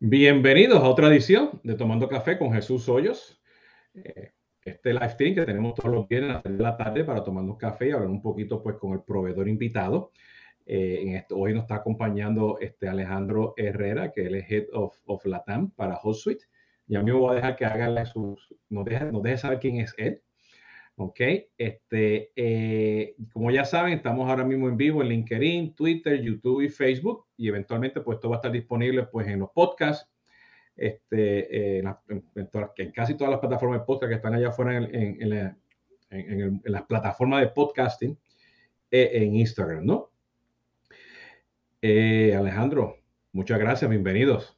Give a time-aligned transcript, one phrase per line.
[0.00, 3.42] Bienvenidos a otra edición de Tomando Café con Jesús Hoyos.
[3.94, 4.30] Eh,
[4.62, 7.42] este live stream que tenemos todos los días a las de la tarde para tomar
[7.42, 10.12] un café y hablar un poquito pues con el proveedor invitado.
[10.66, 14.96] Eh, en esto, hoy nos está acompañando este Alejandro Herrera, que él es Head of,
[15.04, 16.44] of Latam para HotSuite.
[16.86, 19.96] Ya me voy a dejar que haga sus, nos deje, nos deje saber quién es
[19.98, 20.22] él.
[21.00, 21.20] Ok,
[21.56, 26.68] este, eh, como ya saben, estamos ahora mismo en vivo en LinkedIn, Twitter, YouTube y
[26.68, 30.10] Facebook y eventualmente pues esto va a estar disponible pues en los podcasts,
[30.74, 31.86] este, en,
[32.92, 35.58] casi todas las plataformas de podcast que están allá afuera en,
[36.10, 38.18] en las plataformas de podcasting
[38.90, 40.10] e, en Instagram, ¿no?
[41.80, 42.96] Eh, Alejandro,
[43.32, 44.57] muchas gracias, bienvenidos.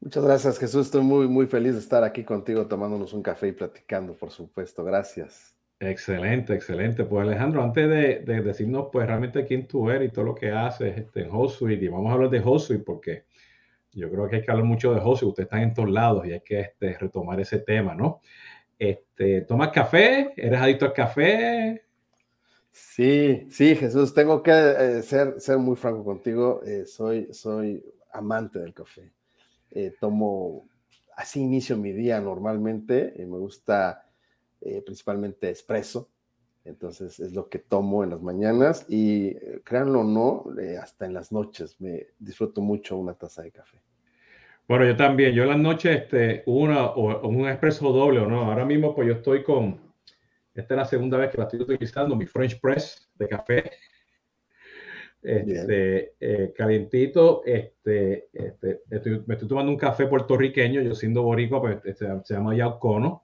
[0.00, 0.86] Muchas gracias, Jesús.
[0.86, 4.84] Estoy muy, muy feliz de estar aquí contigo tomándonos un café y platicando, por supuesto.
[4.84, 5.54] Gracias.
[5.80, 7.04] Excelente, excelente.
[7.04, 10.98] Pues Alejandro, antes de, decirnos pues realmente quién tú eres y todo lo que haces
[10.98, 13.24] este, en HostSuite, y vamos a hablar de HostSuite porque
[13.92, 16.32] yo creo que hay que hablar mucho de HostSuite, ustedes están en todos lados y
[16.32, 18.20] hay que este, retomar ese tema, ¿no?
[18.78, 20.32] Este, ¿Tomas café?
[20.36, 21.82] ¿Eres adicto al café?
[22.72, 26.60] Sí, sí, Jesús, tengo que eh, ser, ser muy franco contigo.
[26.64, 29.12] Eh, soy, soy amante del café.
[29.70, 30.68] Eh, tomo,
[31.16, 34.04] así inicio mi día normalmente, me gusta
[34.84, 36.10] principalmente espresso,
[36.64, 40.44] entonces es lo que tomo en las mañanas y créanlo o no,
[40.82, 43.80] hasta en las noches me disfruto mucho una taza de café.
[44.68, 48.42] Bueno, yo también, yo en las noches, este, una o, un espresso doble o no,
[48.50, 49.80] ahora mismo pues yo estoy con,
[50.54, 53.70] esta es la segunda vez que la estoy utilizando, mi French Press de café.
[55.20, 58.82] Este, eh, calientito, este, este
[59.26, 63.22] me estoy tomando un café puertorriqueño, yo siendo boricua, pues este, se llama Yaucono,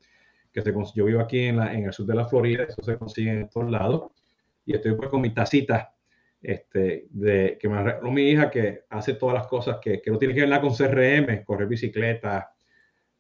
[0.52, 2.98] que se, yo vivo aquí en, la, en el sur de la Florida, eso se
[2.98, 4.10] consigue en todos lados,
[4.66, 5.94] y estoy pues con mi tacita
[6.42, 10.18] este, de, que me arregló mi hija, que hace todas las cosas que, que no
[10.18, 12.52] tiene que ver nada con CRM, correr bicicleta,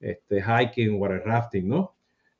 [0.00, 1.94] este, hiking, water rafting, ¿no?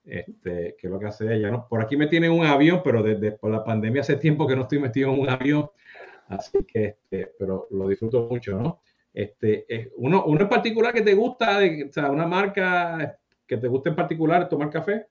[0.04, 1.50] este, que es lo que hace ella.
[1.50, 1.66] ¿no?
[1.69, 4.62] Por aquí me tiene un avión, pero desde por la pandemia hace tiempo que no
[4.62, 5.70] estoy metido en un avión,
[6.28, 8.80] así que, este, pero lo disfruto mucho, ¿no?
[9.12, 11.58] Este, uno, uno en particular que te gusta,
[11.88, 15.06] o sea, una marca que te guste en particular tomar café.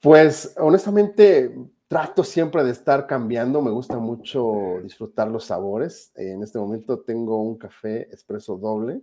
[0.00, 1.52] Pues honestamente
[1.88, 6.12] trato siempre de estar cambiando, me gusta mucho disfrutar los sabores.
[6.16, 9.02] En este momento tengo un café expreso doble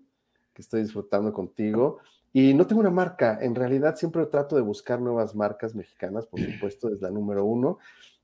[0.53, 1.99] que estoy disfrutando contigo.
[2.35, 6.39] Y no tengo una marca, en realidad siempre trato de buscar nuevas marcas mexicanas, por
[6.39, 7.77] supuesto, es la número uno.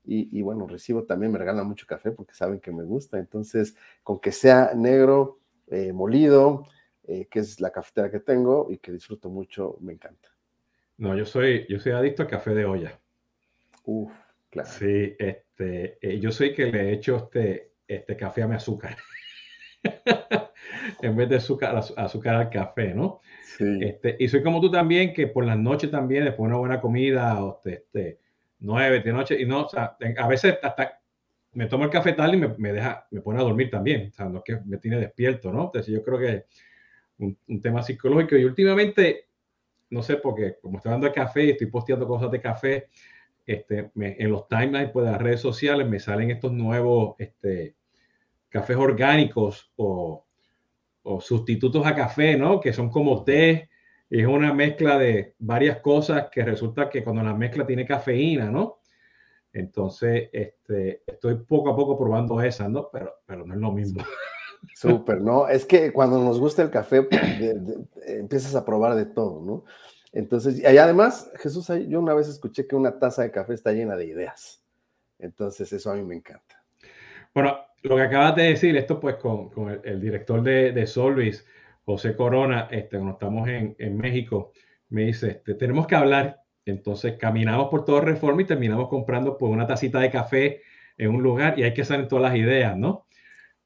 [0.04, 3.18] Y, bueno, recibo también, me regalan mucho café porque saben que me gusta.
[3.18, 5.38] Entonces, con que sea negro,
[5.68, 6.66] eh, molido,
[7.06, 10.28] eh, que es la cafetera que tengo y que disfruto mucho, me encanta.
[10.96, 12.98] No, yo soy, yo soy adicto al café de olla.
[13.84, 14.12] Uf,
[14.50, 14.68] claro.
[14.68, 18.96] Sí, este, eh, yo soy que le echo este, este café a mi azúcar.
[21.02, 23.20] en vez de azúcar, azúcar al café, ¿no?
[23.58, 26.80] Este, y soy como tú también, que por las noches también, después de una buena
[26.80, 28.18] comida, este, este,
[28.60, 31.00] nueve de noche, y no, o sea, a veces hasta
[31.52, 34.12] me tomo el café tal y me, me, deja, me pone a dormir también, o
[34.12, 35.64] sea, no es que me tiene despierto, ¿no?
[35.64, 36.44] Entonces yo creo que
[37.18, 39.26] un, un tema psicológico y últimamente,
[39.90, 42.88] no sé, porque como estoy dando el café y estoy posteando cosas de café,
[43.46, 47.74] este, en los timelines pues, de las redes sociales me salen estos nuevos este,
[48.48, 50.24] cafés orgánicos o
[51.02, 52.60] o sustitutos a café, ¿no?
[52.60, 53.70] Que son como té,
[54.10, 58.80] es una mezcla de varias cosas que resulta que cuando la mezcla tiene cafeína, ¿no?
[59.52, 62.88] Entonces, este, estoy poco a poco probando esas, ¿no?
[62.92, 64.04] Pero, pero no es lo mismo.
[64.74, 65.48] Súper, ¿no?
[65.48, 67.08] Es que cuando nos gusta el café,
[68.06, 69.64] empiezas a probar de todo, ¿no?
[70.12, 73.96] Entonces, y además, Jesús, yo una vez escuché que una taza de café está llena
[73.96, 74.62] de ideas.
[75.18, 76.64] Entonces, eso a mí me encanta.
[77.32, 81.46] Bueno, lo que acabas de decir, esto pues con, el, director de, de, Solvis,
[81.84, 84.52] José Corona, este, cuando estamos en, en México,
[84.90, 86.40] me dice, este, tenemos que hablar.
[86.64, 90.62] Entonces caminamos por todo Reforma y terminamos comprando pues una tacita de café
[90.98, 93.06] en un lugar y hay que saber todas las ideas, ¿no?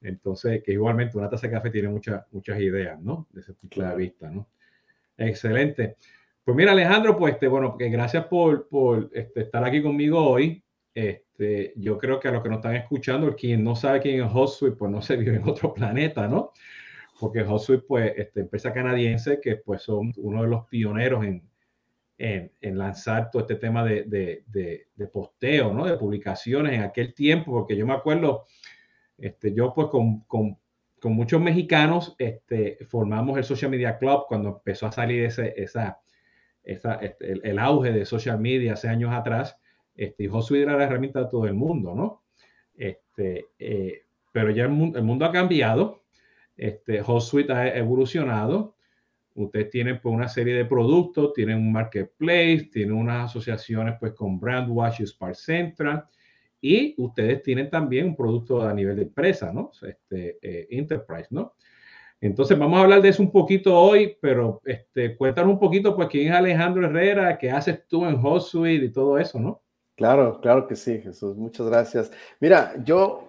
[0.01, 3.27] Entonces, que igualmente una taza de café tiene muchas, muchas ideas, ¿no?
[3.31, 4.47] De ese punto de vista, ¿no?
[5.17, 5.97] Excelente.
[6.43, 10.63] Pues mira, Alejandro, pues, este, bueno, que gracias por, por este, estar aquí conmigo hoy.
[10.93, 14.31] Este, yo creo que a los que nos están escuchando, quien no sabe quién es
[14.31, 16.53] HotSuite, pues no se vive en otro planeta, ¿no?
[17.19, 21.47] Porque HotSuite, pues, este, empresa canadiense que pues son uno de los pioneros en,
[22.17, 25.85] en, en lanzar todo este tema de, de, de, posteo, ¿no?
[25.85, 28.45] De publicaciones en aquel tiempo, porque yo me acuerdo,
[29.17, 30.57] este, yo pues con, con,
[30.99, 35.99] con muchos mexicanos este, formamos el Social Media Club cuando empezó a salir ese, esa,
[36.63, 39.57] esa, este, el, el auge de social media hace años atrás
[39.95, 42.23] este, y era la herramienta de todo el mundo, ¿no?
[42.75, 46.03] Este, eh, pero ya el mundo, ha cambiado
[46.57, 48.75] este, HotSuite ha evolucionado.
[49.33, 54.39] Ustedes tienen pues, una serie de productos, tienen un marketplace, tienen unas asociaciones pues, con
[54.39, 56.05] Brandwatch y Spark Central.
[56.61, 59.71] Y ustedes tienen también un producto a nivel de empresa, ¿no?
[59.81, 61.53] Este, eh, Enterprise, ¿no?
[62.21, 66.07] Entonces vamos a hablar de eso un poquito hoy, pero este, cuéntanos un poquito, pues,
[66.07, 69.61] quién es Alejandro Herrera, qué haces tú en HotSuite y todo eso, ¿no?
[69.95, 71.35] Claro, claro que sí, Jesús.
[71.37, 72.11] Muchas gracias.
[72.39, 73.27] Mira, yo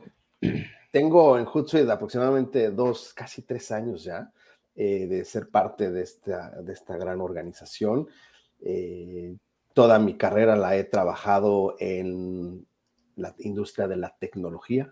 [0.97, 4.33] tengo en Hootsuite aproximadamente dos, casi tres años ya
[4.75, 8.09] eh, de ser parte de esta, de esta gran organización.
[8.63, 9.37] Eh,
[9.75, 12.67] toda mi carrera la he trabajado en
[13.17, 14.91] la industria de la tecnología.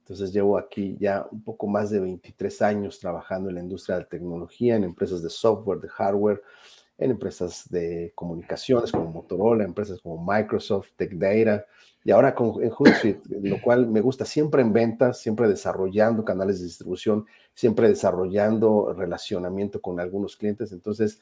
[0.00, 4.02] Entonces llevo aquí ya un poco más de 23 años trabajando en la industria de
[4.02, 6.42] la tecnología, en empresas de software, de hardware,
[7.00, 11.64] en empresas de comunicaciones como Motorola, empresas como Microsoft, Tech Data,
[12.04, 16.60] y ahora con, en Hootsuite, lo cual me gusta siempre en ventas, siempre desarrollando canales
[16.60, 20.72] de distribución, siempre desarrollando relacionamiento con algunos clientes.
[20.72, 21.20] Entonces,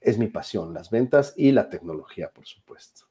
[0.00, 3.06] es mi pasión, las ventas y la tecnología, por supuesto.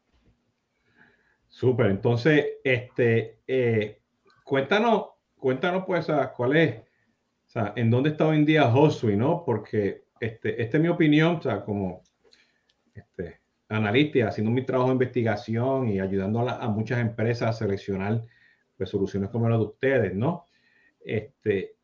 [1.48, 4.02] Súper, entonces, este, eh,
[4.44, 9.44] cuéntanos, cuéntanos pues, cuál es, o sea, en dónde está hoy en día Hootsuite, ¿no?
[9.46, 12.02] Porque este, esta es mi opinión, o sea, como
[12.94, 18.24] este, analista, haciendo mi trabajo de investigación y ayudando a, muchas empresas a seleccionar
[18.78, 20.46] pues, soluciones como la de ustedes, ¿no?
[21.04, 21.76] Este,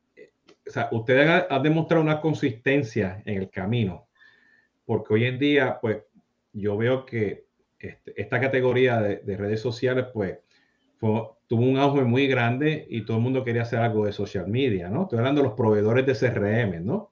[0.66, 4.08] o sea, ustedes han, demostrado una consistencia en el camino,
[4.86, 5.98] porque hoy en día, pues,
[6.54, 7.46] yo veo que
[7.78, 10.38] este, esta categoría de, redes sociales, pues,
[11.00, 14.90] tuvo un auge muy grande y todo el mundo quería hacer algo de social media,
[14.90, 15.04] ¿no?
[15.04, 17.09] Estoy hablando de los proveedores de CRM, ¿no?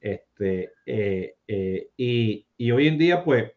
[0.00, 3.52] Este, eh, eh, y, y, hoy en día, pues,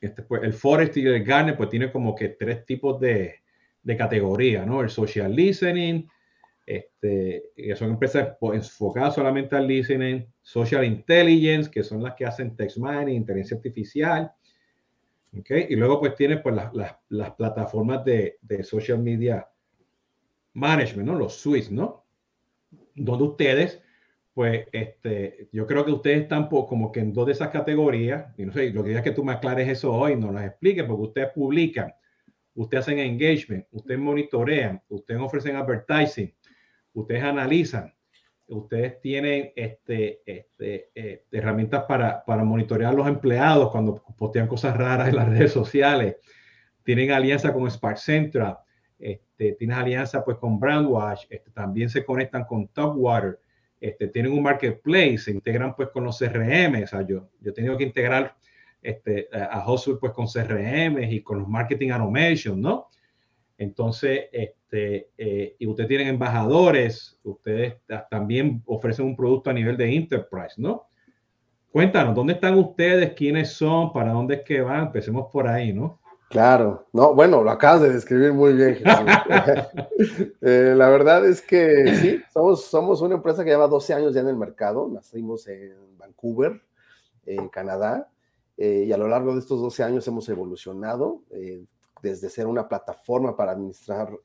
[0.00, 3.36] este, pues, el Forest y el Garner, pues tiene como que tres tipos de,
[3.82, 4.80] de categoría, ¿no?
[4.80, 6.08] El social listening,
[6.66, 12.56] este, que son empresas enfocadas solamente al listening, social intelligence, que son las que hacen
[12.56, 14.32] text mining, inteligencia artificial,
[15.38, 15.66] ¿okay?
[15.68, 19.48] Y luego pues tiene pues las, las, las plataformas de, de, social media
[20.54, 21.18] management, ¿no?
[21.18, 22.06] Los suites, ¿no?
[22.94, 23.83] Donde ustedes
[24.34, 28.44] pues este, yo creo que ustedes están como que en dos de esas categorías, y
[28.44, 30.84] no sé, lo que diga es que tú me aclares eso hoy, no las expliques,
[30.84, 31.94] porque ustedes publican,
[32.54, 36.34] ustedes hacen engagement, ustedes monitorean, ustedes ofrecen advertising,
[36.94, 37.94] ustedes analizan,
[38.48, 44.76] ustedes tienen este, este, eh, herramientas para, para monitorear a los empleados cuando postean cosas
[44.76, 46.16] raras en las redes sociales,
[46.82, 48.58] tienen alianza con Spark Central,
[48.98, 53.38] este, tienes alianza pues con Brandwatch, este, también se conectan con Topwater,
[53.84, 57.52] este, tienen un marketplace, se integran pues con los CRM, o sea, yo, yo he
[57.52, 58.34] tenido que integrar
[58.80, 62.88] este, a Hustle pues con CRM y con los marketing automation, ¿no?
[63.58, 67.74] Entonces, este, eh, y ustedes tienen embajadores, ustedes
[68.10, 70.88] también ofrecen un producto a nivel de enterprise, ¿no?
[71.70, 73.12] Cuéntanos, ¿dónde están ustedes?
[73.12, 73.92] ¿Quiénes son?
[73.92, 74.86] ¿Para dónde es que van?
[74.86, 76.00] Empecemos por ahí, ¿no?
[76.34, 78.82] Claro, no, bueno, lo acabas de describir muy bien.
[80.40, 84.22] eh, la verdad es que sí, somos, somos una empresa que lleva 12 años ya
[84.22, 86.60] en el mercado, nacimos en Vancouver,
[87.24, 88.10] en Canadá,
[88.56, 91.64] eh, y a lo largo de estos 12 años hemos evolucionado eh,
[92.02, 94.18] desde ser una plataforma para administrar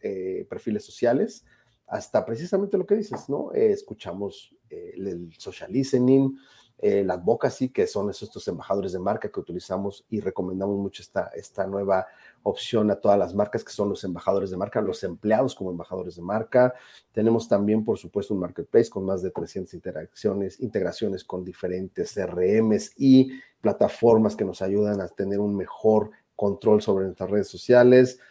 [0.49, 1.45] perfiles sociales
[1.85, 3.51] hasta precisamente lo que dices, ¿no?
[3.53, 6.35] escuchamos el social listening,
[6.81, 11.29] eh, la advocacy, que son estos embajadores de marca que utilizamos y recomendamos mucho esta,
[11.35, 12.07] esta nueva
[12.41, 16.15] opción a todas las marcas que son los embajadores de marca, los empleados como embajadores
[16.15, 16.73] de marca.
[17.11, 22.93] Tenemos también, por supuesto, un marketplace con más de 300 interacciones, integraciones con diferentes CRMs
[22.95, 28.21] y plataformas que nos ayudan a tener un mejor control sobre nuestras redes sociales.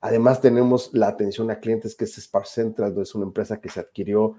[0.00, 3.80] Además, tenemos la atención a clientes, que es Spark Central, es una empresa que se
[3.80, 4.36] adquirió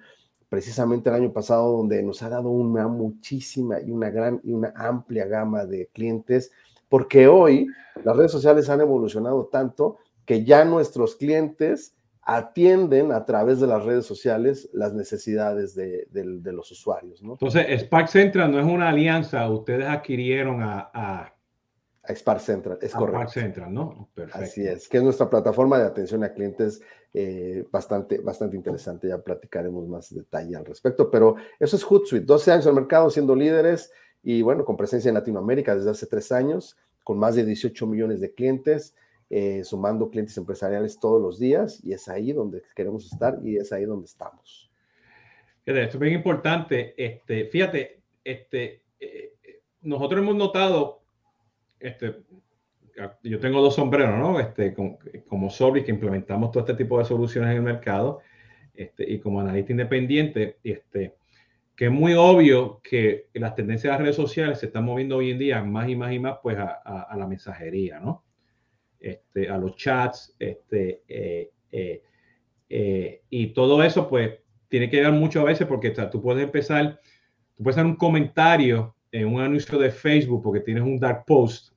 [0.55, 4.71] precisamente el año pasado, donde nos ha dado una muchísima y una gran y una
[4.73, 6.49] amplia gama de clientes,
[6.87, 7.67] porque hoy
[8.05, 13.83] las redes sociales han evolucionado tanto que ya nuestros clientes atienden a través de las
[13.83, 17.21] redes sociales las necesidades de, los usuarios.
[17.21, 21.34] Entonces, Spark Central no es una alianza, ustedes adquirieron a
[22.13, 23.21] Spark Central, es correcto.
[23.21, 24.09] Spark Central, ¿no?
[24.13, 24.43] Perfecto.
[24.43, 26.81] Así es, que es nuestra plataforma de atención a clientes
[27.13, 29.07] eh, bastante, bastante interesante.
[29.07, 33.09] Ya platicaremos más detalle al respecto, pero eso es Hootsuite, 12 años en el mercado
[33.09, 37.45] siendo líderes y bueno, con presencia en Latinoamérica desde hace tres años, con más de
[37.45, 38.95] 18 millones de clientes,
[39.29, 43.71] eh, sumando clientes empresariales todos los días y es ahí donde queremos estar y es
[43.71, 44.69] ahí donde estamos.
[45.65, 46.93] Esto es bien importante.
[46.97, 49.33] Este, fíjate, este, eh,
[49.81, 51.04] nosotros hemos notado
[51.87, 52.15] este,
[53.23, 54.39] yo tengo dos sombreros, ¿no?
[54.39, 58.21] Este, como, como que implementamos todo este tipo de soluciones en el mercado.
[58.73, 61.15] este, y como analista independiente, este,
[61.75, 65.31] que es muy obvio que las tendencias de las redes sociales se están moviendo hoy
[65.31, 68.23] en día más y más y más pues a, a, la mensajería, ¿no?
[68.99, 72.01] Este, a los chats, este, eh, eh,
[72.69, 74.39] eh, y todo eso pues
[74.69, 76.99] tiene que ver mucho a veces porque tú puedes empezar,
[77.55, 81.74] tú puedes hacer un comentario en un anuncio de Facebook porque tienes un dark post,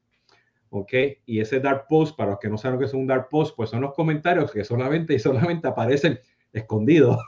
[0.71, 0.93] ¿ok?
[1.27, 3.57] Y ese dark post, para los que no saben lo que es un dark post,
[3.57, 6.21] pues son los comentarios que solamente y solamente aparecen
[6.53, 7.19] escondidos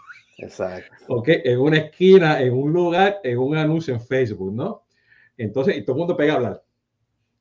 [0.42, 0.92] Exacto.
[1.09, 1.28] ¿Ok?
[1.44, 4.85] En una esquina, en un lugar, en un anuncio en Facebook, ¿no?
[5.37, 6.62] Entonces, y todo el mundo pega a hablar.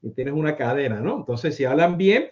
[0.02, 1.18] Y tienes una cadena, ¿no?
[1.18, 2.32] Entonces, si hablan bien,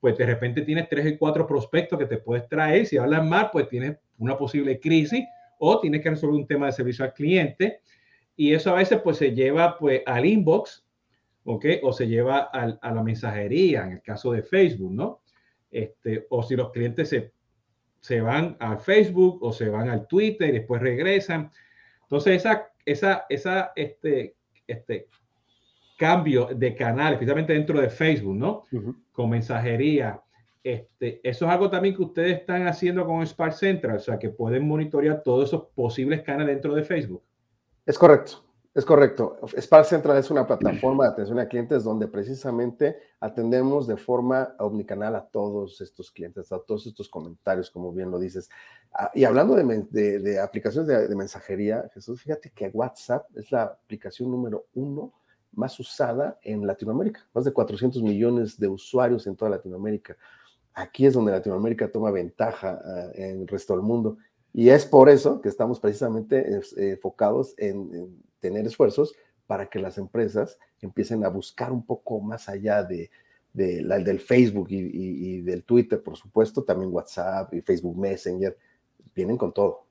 [0.00, 2.86] pues de repente tienes tres y cuatro prospectos que te puedes traer.
[2.86, 5.24] Si hablan mal, pues tienes una posible crisis
[5.58, 7.80] o tienes que resolver un tema de servicio al cliente.
[8.36, 10.83] Y eso a veces pues se lleva pues al inbox,
[11.44, 11.66] ¿ok?
[11.82, 15.20] O se lleva al, a la mensajería, en el caso de Facebook, ¿no?
[15.70, 17.34] Este, o si los clientes se
[18.04, 21.50] se van a Facebook o se van al Twitter y después regresan.
[22.02, 24.36] Entonces, esa, esa, esa, este,
[24.66, 25.08] este
[25.96, 28.64] cambio de canal, especialmente dentro de Facebook, ¿no?
[29.10, 30.20] Con mensajería.
[30.62, 34.28] Este, eso es algo también que ustedes están haciendo con Spark Central, o sea, que
[34.28, 37.22] pueden monitorear todos esos posibles canales dentro de Facebook.
[37.86, 38.43] Es correcto.
[38.74, 39.38] Es correcto.
[39.56, 45.14] Spark Central es una plataforma de atención a clientes donde precisamente atendemos de forma omnicanal
[45.14, 48.50] a todos estos clientes, a todos estos comentarios, como bien lo dices.
[48.92, 54.66] Ah, y hablando de, aplicaciones de, mensajería, Jesús, fíjate que WhatsApp es la aplicación número
[54.74, 55.12] uno
[55.52, 57.24] más usada en Latinoamérica.
[57.32, 60.16] Más de 400 millones de usuarios en toda Latinoamérica.
[60.72, 64.16] Aquí es donde Latinoamérica toma ventaja ah, en el resto del mundo.
[64.52, 69.14] Y es por eso que estamos precisamente enfocados en tener esfuerzos
[69.46, 73.10] para que las empresas empiecen a buscar un poco más allá de,
[73.54, 78.54] la, del Facebook y, del Twitter, por supuesto, también WhatsApp y Facebook Messenger,
[79.14, 79.86] vienen con todo.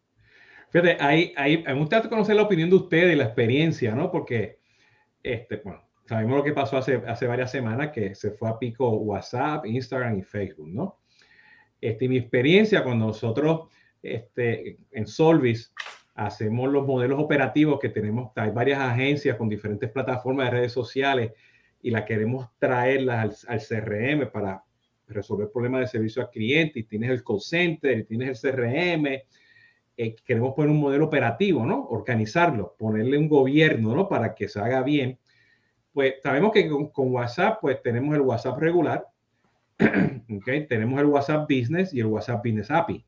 [0.70, 4.12] Fíjate, hay, hay, me gusta conocer la opinión de ustedes y la experiencia, ¿no?
[4.12, 4.60] Porque,
[5.24, 8.88] este, bueno, sabemos lo que pasó hace, hace varias semanas, que se fue a pico
[8.90, 11.00] WhatsApp, Instagram y Facebook, ¿no?
[11.82, 13.70] Este, mi experiencia cuando nosotros,
[14.04, 15.74] este, en Solvis,
[16.16, 21.32] hacemos los modelos operativos que tenemos, hay varias agencias con diferentes plataformas de redes sociales
[21.82, 24.64] y la queremos traerlas al, CRM para
[25.08, 29.06] resolver problemas de servicio al cliente y tienes el call center y tienes el CRM.
[29.96, 31.86] Eh, queremos poner un modelo operativo, ¿no?
[31.88, 34.08] Organizarlo, ponerle un gobierno, ¿no?
[34.08, 35.20] Para que se haga bien.
[35.92, 39.06] Pues sabemos que con, con WhatsApp, pues tenemos el WhatsApp regular,
[39.80, 40.68] ¿ok?
[40.70, 43.06] Tenemos el WhatsApp Business y el WhatsApp Business API.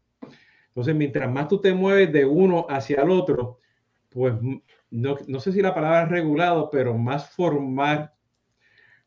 [0.75, 3.60] Entonces, mientras más tú te mueves de uno hacia el otro,
[4.10, 4.34] pues
[4.91, 8.12] no, no sé si la palabra es regulado, pero más formal,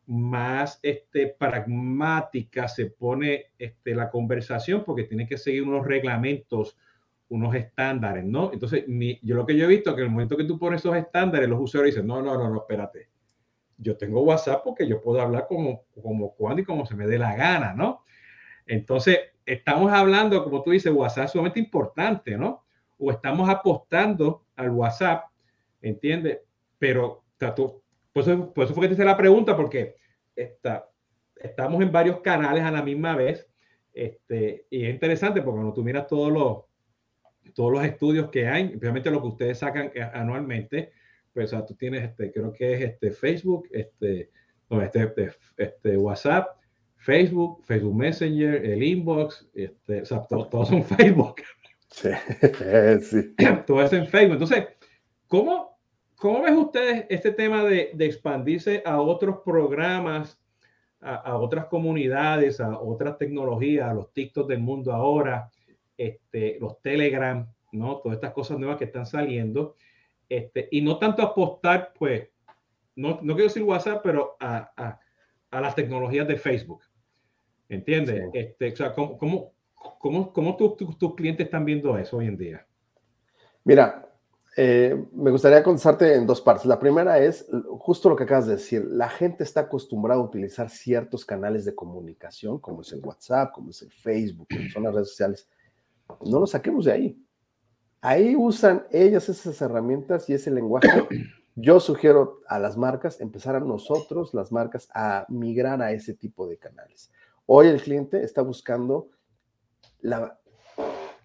[0.06, 6.78] más este, pragmática se pone este, la conversación porque tiene que seguir unos reglamentos,
[7.28, 8.50] unos estándares, ¿no?
[8.50, 8.86] Entonces,
[9.22, 10.96] yo lo que yo he visto es que en el momento que tú pones esos
[10.96, 13.10] estándares, los usuarios dicen, no, no, no, no, espérate.
[13.76, 17.18] Yo tengo WhatsApp porque yo puedo hablar como, como cuando y como se me dé
[17.18, 18.04] la gana, ¿no?
[18.68, 22.64] Entonces, estamos hablando, como tú dices, WhatsApp es sumamente importante, ¿no?
[22.98, 25.24] O estamos apostando al WhatsApp,
[25.80, 26.40] ¿entiendes?
[26.78, 27.24] Pero,
[28.12, 29.96] por eso, por eso fue que te hice la pregunta, porque
[30.36, 30.88] está,
[31.36, 33.48] estamos en varios canales a la misma vez.
[33.92, 38.64] Este, y es interesante porque cuando tú miras todos los, todos los estudios que hay,
[38.64, 40.92] especialmente lo que ustedes sacan anualmente,
[41.32, 44.30] pues tú tienes, este, creo que es este Facebook, este,
[44.68, 46.57] no, este, este, este WhatsApp,
[46.98, 51.42] Facebook, Facebook Messenger, el inbox, este, o sea, todos son Facebook.
[51.88, 52.10] Sí,
[53.02, 53.34] sí.
[53.66, 54.34] Todo es en Facebook.
[54.34, 54.66] Entonces,
[55.26, 55.78] ¿cómo,
[56.16, 60.38] cómo ves ustedes este tema de, de expandirse a otros programas,
[61.00, 65.50] a, a, otras comunidades, a otras tecnologías, a los TikTok del mundo ahora,
[65.96, 67.98] este, los Telegram, ¿no?
[67.98, 69.76] Todas estas cosas nuevas que están saliendo.
[70.28, 72.28] Este, y no tanto apostar, pues,
[72.96, 75.00] no, no quiero decir WhatsApp, pero a, a,
[75.50, 76.82] a las tecnologías de Facebook.
[77.68, 78.30] ¿Entiendes?
[78.32, 79.52] Este, o sea, ¿cómo, cómo,
[79.98, 82.66] cómo, cómo tus clientes están viendo eso hoy en día?
[83.64, 84.08] Mira,
[84.56, 86.66] eh, me gustaría contestarte en dos partes.
[86.66, 87.46] La primera es
[87.78, 88.84] justo lo que acabas de decir.
[88.86, 93.70] La gente está acostumbrada a utilizar ciertos canales de comunicación, como es el WhatsApp, como
[93.70, 95.48] es el Facebook, como son las redes sociales.
[96.24, 97.22] No los saquemos de ahí.
[98.00, 100.88] Ahí usan ellas esas herramientas y ese lenguaje.
[101.54, 106.48] Yo sugiero a las marcas empezar a nosotros, las marcas, a migrar a ese tipo
[106.48, 107.12] de canales.
[107.50, 109.08] Hoy el cliente está buscando
[110.00, 110.38] la,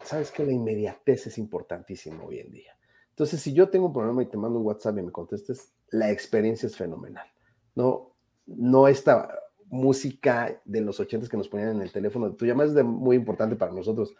[0.04, 2.78] sabes que la inmediatez es importantísima hoy en día.
[3.10, 6.12] Entonces, si yo tengo un problema y te mando un WhatsApp y me contestes, la
[6.12, 7.28] experiencia es fenomenal.
[7.76, 8.16] No,
[8.46, 12.34] no esta música de los ochentas que nos ponían en el teléfono.
[12.34, 14.16] Tu llamada es muy importante para nosotros.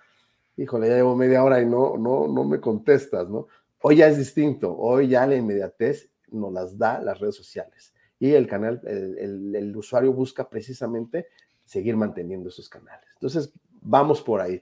[0.58, 3.48] híjole, ya llevo media hora y no, no, no me contestas, ¿no?
[3.82, 8.34] Hoy ya es distinto, hoy ya la inmediatez nos las da las redes sociales y
[8.34, 11.28] el canal, el, usuario busca precisamente
[11.74, 13.08] seguir manteniendo esos canales.
[13.16, 13.52] Entonces,
[13.82, 14.62] vamos por ahí.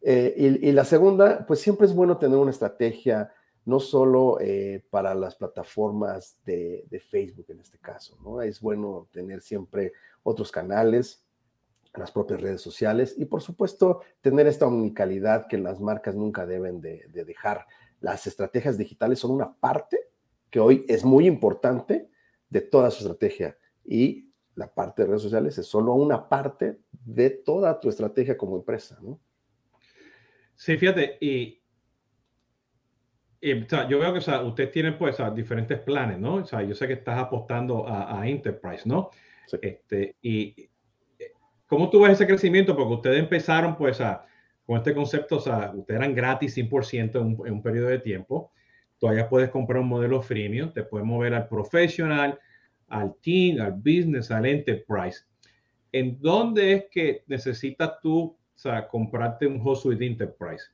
[0.00, 3.32] Eh, y, la segunda, pues siempre es bueno tener una estrategia,
[3.64, 8.40] no solo eh, para las plataformas de, Facebook en este caso, ¿no?
[8.40, 9.92] Es bueno tener siempre
[10.22, 11.24] otros canales,
[11.94, 16.80] las propias redes sociales y por supuesto tener esta unicalidad que las marcas nunca deben
[16.80, 17.66] de, dejar.
[18.00, 19.98] Las estrategias digitales son una parte
[20.50, 22.08] que hoy es muy importante
[22.48, 24.27] de toda su estrategia y
[24.58, 28.98] la parte de redes sociales es solo una parte de toda tu estrategia como empresa,
[29.00, 29.20] ¿no?
[30.54, 31.62] Sí, fíjate, y,
[33.40, 36.34] yo veo que usted tiene pues diferentes planes, ¿no?
[36.34, 39.10] O sea, yo sé que estás apostando a, a Enterprise, ¿no?
[39.62, 40.68] Este, y
[41.68, 42.74] ¿Cómo tú ves ese crecimiento?
[42.74, 44.24] Porque ustedes empezaron pues a,
[44.64, 47.98] con este concepto, o sea, ustedes eran gratis 100% en un, en un periodo de
[47.98, 48.52] tiempo.
[48.98, 52.40] Todavía puedes comprar un modelo freemium, te puedes mover al professional,
[52.88, 55.20] al team, al business, al enterprise.
[55.92, 58.36] ¿En dónde es que necesitas tú
[58.90, 60.64] comprarte un host with enterprise?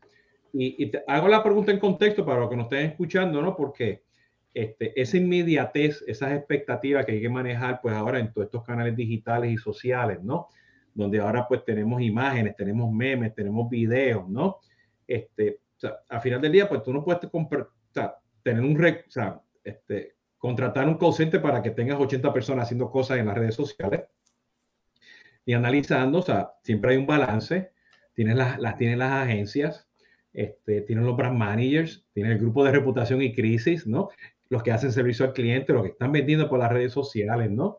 [0.53, 3.57] Y, te hago la pregunta en contexto para los que nos estén escuchando, ¿no?
[3.57, 4.05] Porque
[4.53, 8.95] este, esa inmediatez, esas expectativas que hay que manejar, pues ahora en todos estos canales
[8.95, 10.49] digitales y sociales, ¿no?
[10.95, 14.61] donde ahora pues tenemos imágenes, tenemos memes, tenemos videos, ¿no?
[15.07, 17.21] Este, o final del día, pues tú no puedes
[18.43, 23.17] tener un, o sea, este, contratar un call para que tengas 80 personas haciendo cosas
[23.17, 24.03] en las redes sociales
[25.47, 27.71] y analizando, o sea, siempre hay un balance,
[28.13, 29.89] tienes las, las, tienes las agencias,
[30.35, 34.11] este, tienen los brand managers, tienes el grupo de reputación y crisis, ¿no?
[34.51, 37.79] Los que hacen servicio al cliente, los que están vendiendo por las redes sociales, ¿no?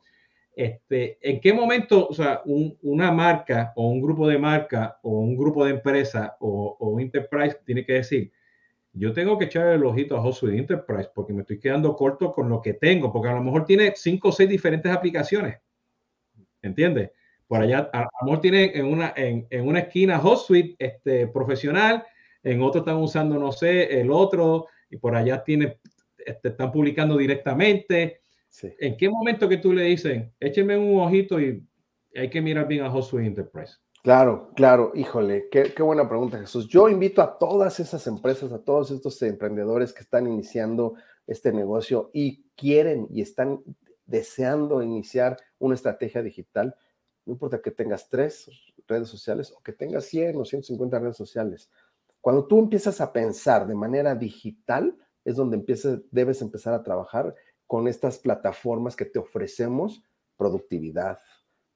[0.56, 5.38] Este, ¿En qué momento, o sea, una marca o un grupo de marca o un
[5.38, 8.32] grupo de empresa o, o enterprise tiene que decir,
[8.98, 12.48] yo tengo que echar el ojito a Hotsuite Enterprise porque me estoy quedando corto con
[12.50, 15.60] lo que tengo, porque a lo mejor tiene cinco o seis diferentes aplicaciones.
[16.62, 17.12] ¿Entiendes?
[17.48, 22.06] Por allá, a, lo mejor tiene en una, en, en una esquina HotSuite este, profesional,
[22.42, 25.78] en otro están usando, no sé, el otro, y por allá tiene,
[26.18, 28.22] este, están publicando directamente.
[28.80, 31.62] ¿En qué momento que tú le dices, écheme un ojito y
[32.16, 33.76] hay que mirar bien a Josué Enterprise?
[34.06, 36.68] Claro, claro, híjole, qué, qué, buena pregunta, Jesús.
[36.68, 40.94] Yo invito a todas esas empresas, a todos estos emprendedores que están iniciando
[41.26, 43.64] este negocio y quieren y están
[44.06, 46.76] deseando iniciar una estrategia digital,
[47.26, 48.48] no importa que tengas tres
[48.88, 51.72] redes sociales o que tengas 100 o 150 redes sociales.
[52.22, 55.58] Cuando tú empiezas a pensar de manera digital, es donde
[56.12, 57.34] debes empezar a trabajar
[57.66, 60.04] con estas plataformas que te ofrecemos
[60.38, 61.18] productividad,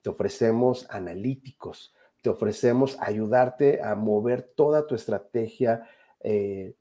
[0.04, 5.88] te ofrecemos analíticos, te ofrecemos ayudarte a mover toda tu estrategia
[6.20, 6.76] eh,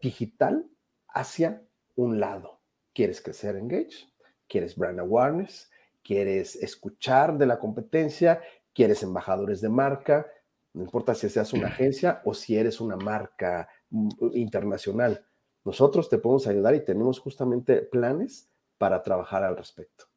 [0.00, 0.68] digital
[1.08, 1.62] hacia
[1.96, 2.60] un lado.
[2.92, 4.08] ¿Quieres crecer Engage?
[4.48, 5.70] ¿Quieres brand awareness?
[6.02, 8.40] ¿Quieres escuchar de la competencia?
[8.74, 10.26] ¿Quieres embajadores de marca?
[10.72, 15.24] No importa si seas una agencia o si eres una marca mm, internacional.
[15.64, 20.09] Nosotros te podemos ayudar y tenemos justamente planes para trabajar al respecto.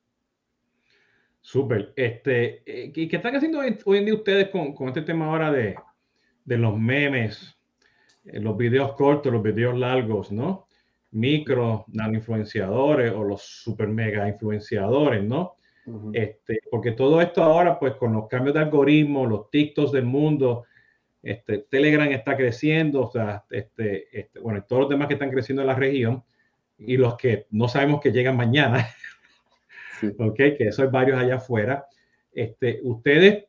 [1.43, 1.91] Súper.
[1.97, 5.75] Este, eh, ¿Qué están haciendo hoy en día ustedes con, con este tema ahora de,
[6.45, 7.57] de los memes,
[8.23, 10.67] eh, los videos cortos, los videos largos, ¿no?
[11.11, 15.55] Micro, influenciadores o los super mega influenciadores, ¿no?
[16.13, 20.63] este, porque todo esto ahora, pues con los cambios de algoritmo, los TikToks del mundo,
[21.21, 25.61] este, Telegram está creciendo, o sea, este, este, bueno, todos los demás que están creciendo
[25.61, 26.23] en la región
[26.77, 28.87] y los que no sabemos que llegan mañana,
[30.17, 31.85] ok, que eso es varios allá afuera.
[32.31, 33.45] Este, ustedes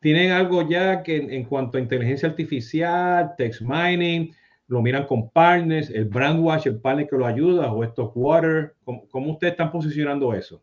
[0.00, 4.34] tienen algo ya que en, cuanto a inteligencia artificial, text mining,
[4.66, 9.32] lo miran con partners, el brandwatch, el partner que lo ayuda o estos water, ¿cómo
[9.32, 10.62] ustedes están posicionando eso?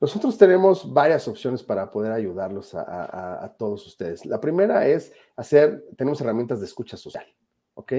[0.00, 4.24] Nosotros tenemos varias opciones para poder ayudarlos a, todos ustedes.
[4.26, 7.26] La primera es hacer, tenemos herramientas de escucha social,
[7.74, 7.92] ¿ok?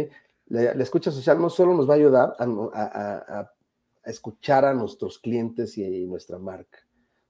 [0.48, 3.52] La, escucha social no solo nos va a ayudar a,
[4.03, 6.79] escuchar a nuestros clientes y, nuestra marca,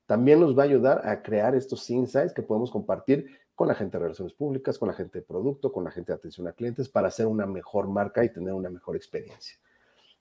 [0.05, 3.97] también nos va a ayudar a crear estos insights que podemos compartir con la gente
[3.97, 6.89] de relaciones públicas, con la gente de producto, con la gente de atención a clientes
[6.89, 9.57] para hacer una mejor marca y tener una mejor experiencia.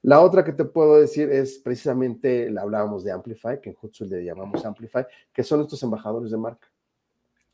[0.02, 4.16] La otra que te puedo decir es precisamente, la hablábamos de Amplify, que en Hootsuite
[4.16, 6.68] le llamamos Amplify, que son estos embajadores de marca.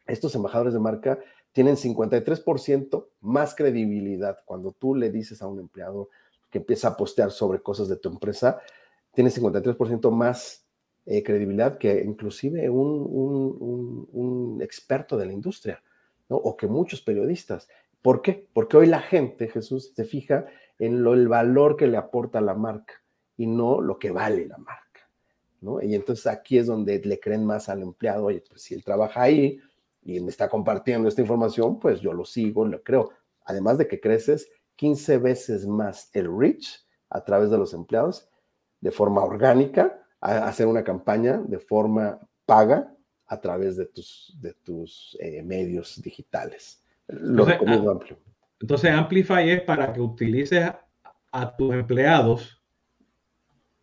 [0.07, 1.19] Estos embajadores de marca
[1.53, 6.11] tienen 53% más credibilidad cuando tú le dices a un empleado
[6.51, 8.61] que empieza a postear sobre cosas de tu empresa,
[9.15, 10.67] tiene 53% más
[11.07, 15.83] eh, credibilidad que inclusive un, un, experto de la industria,
[16.29, 16.37] ¿no?
[16.37, 17.69] o que muchos periodistas.
[18.01, 18.49] ¿Por qué?
[18.53, 20.47] Porque hoy la gente, Jesús, se fija
[20.79, 22.95] en lo, el valor que le aporta la marca
[23.37, 24.83] y no lo que vale la marca.
[25.61, 25.83] ¿no?
[25.83, 29.23] Y entonces aquí es donde le creen más al empleado, oye, pues si él trabaja
[29.23, 29.61] ahí
[30.03, 33.11] y me está compartiendo esta información, pues yo lo sigo, lo creo.
[33.45, 38.29] Además de que creces 15 veces más el reach a través de los empleados
[38.85, 42.95] de forma orgánica, a hacer una campaña de forma paga
[43.27, 46.85] a través de tus, de tus eh, medios digitales.
[47.09, 48.19] Lo entonces, amplio.
[48.61, 50.71] Entonces, Amplify es para que utilices
[51.33, 52.63] a tus empleados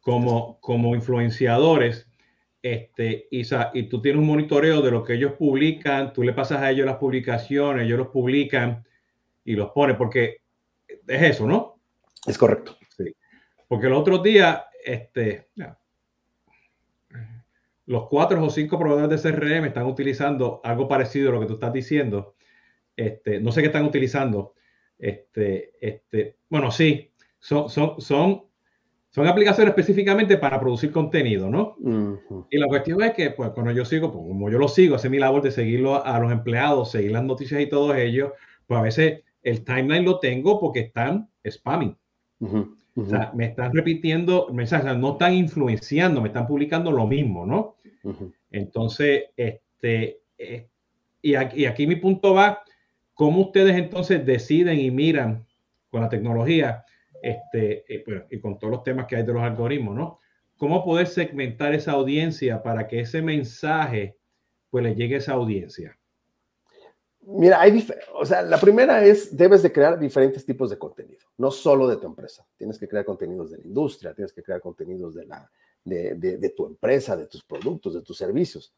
[0.02, 2.08] como, como influenciadores
[2.62, 3.42] este, y,
[3.74, 6.86] y, tú tienes un monitoreo de lo que ellos publican, tú le pasas a ellos
[6.86, 8.86] las publicaciones, ellos los publican
[9.44, 10.42] y los pones, porque
[10.88, 11.80] es eso, ¿no?
[12.28, 12.78] Es correcto.
[12.96, 13.16] Sí.
[13.68, 15.50] Porque el otro día, este,
[17.86, 21.54] los cuatro o cinco proveedores de CRM están utilizando algo parecido a lo que tú
[21.54, 22.36] estás diciendo.
[22.96, 24.54] Este, no sé qué están utilizando.
[24.98, 28.44] Este, este, bueno, sí, son, son, son
[29.12, 31.76] son aplicaciones específicamente para producir contenido, ¿no?
[32.50, 35.10] Y la cuestión es que, pues, cuando yo sigo, pues, como yo lo sigo, hace
[35.10, 38.32] mi labor de seguirlo a, los empleados, seguir las noticias y todos ellos,
[38.68, 41.98] pues a veces el timeline lo tengo porque están spamming.
[42.96, 47.78] O sea, me están repitiendo mensajes, no están influenciando, me están publicando lo mismo, ¿no?
[48.52, 50.68] Entonces, este, eh,
[51.22, 52.64] y, aquí, y aquí mi punto va,
[53.14, 55.46] ¿cómo ustedes entonces deciden y miran
[55.90, 56.84] con la tecnología?
[57.22, 60.20] este, eh, y con todos los temas que hay de los algoritmos, ¿no?
[60.58, 64.18] ¿Cómo poder segmentar esa audiencia para que ese mensaje
[64.70, 65.98] pues le llegue a esa audiencia?
[67.34, 71.52] Mira, hay, o sea, la primera es, debes de crear diferentes tipos de contenido, no
[71.52, 72.46] solo de tu empresa.
[72.58, 75.50] Tienes que crear contenidos de la industria, tienes que crear contenidos de, la,
[75.84, 78.74] de, de, tu empresa, de tus productos, de tus servicios.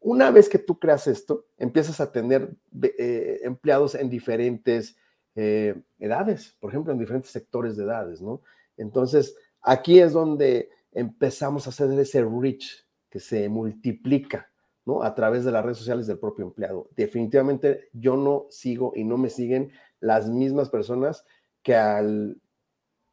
[0.00, 2.50] Una vez que tú creas esto, empiezas a tener
[2.82, 4.96] eh, empleados en diferentes
[5.34, 8.42] eh, edades, por ejemplo, en diferentes sectores de edades, ¿no?
[8.76, 14.50] Entonces, aquí es donde empezamos a hacer ese reach que se multiplica,
[14.86, 15.02] ¿no?
[15.02, 16.88] A través de las redes sociales del propio empleado.
[16.96, 21.24] Definitivamente yo no sigo y no me siguen las mismas personas
[21.62, 22.40] que al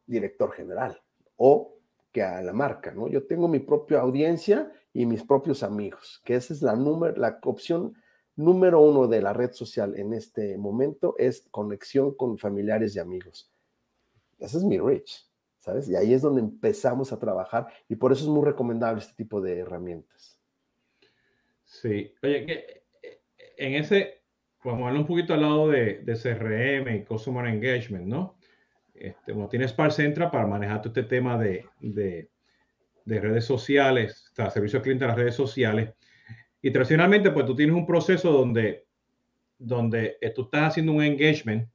[0.05, 1.01] director general
[1.35, 1.75] o
[2.11, 3.07] que a la marca, ¿no?
[3.07, 7.39] Yo tengo mi propia audiencia y mis propios amigos, que esa es la, número, la
[7.43, 7.95] opción
[8.35, 13.51] número uno de la red social en este momento es conexión con familiares y amigos.
[14.37, 15.27] Ese es mi reach,
[15.59, 15.89] ¿sabes?
[15.89, 19.41] Y ahí es donde empezamos a trabajar y por eso es muy recomendable este tipo
[19.41, 20.32] de herramientas.
[21.83, 23.19] Sí, oye, que eh,
[23.57, 24.21] en ese,
[24.63, 28.37] vamos a hablar un poquito al lado de, CRM y Customer Engagement, ¿no?
[28.93, 29.93] Este, uno tiene Spark
[30.31, 32.29] para manejar todo este tema de, de,
[33.03, 35.93] de redes sociales, o sea, servicio al cliente en las redes sociales
[36.61, 38.85] y tradicionalmente, pues tú tienes un proceso donde,
[39.57, 41.67] donde eh, tú estás haciendo un engagement,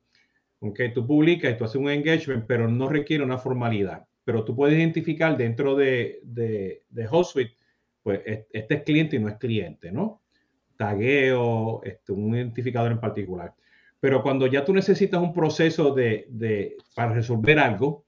[0.63, 4.07] aunque tú publicas y tú haces un engagement, pero no requiere una formalidad.
[4.25, 7.58] Pero tú puedes identificar dentro de, de, de HostSuite,
[8.03, 10.23] pues este es cliente y no es cliente, ¿no?
[10.77, 13.55] Tagueo, este, un identificador en particular.
[14.01, 18.05] Pero cuando ya tú necesitas un proceso de, de, para resolver algo,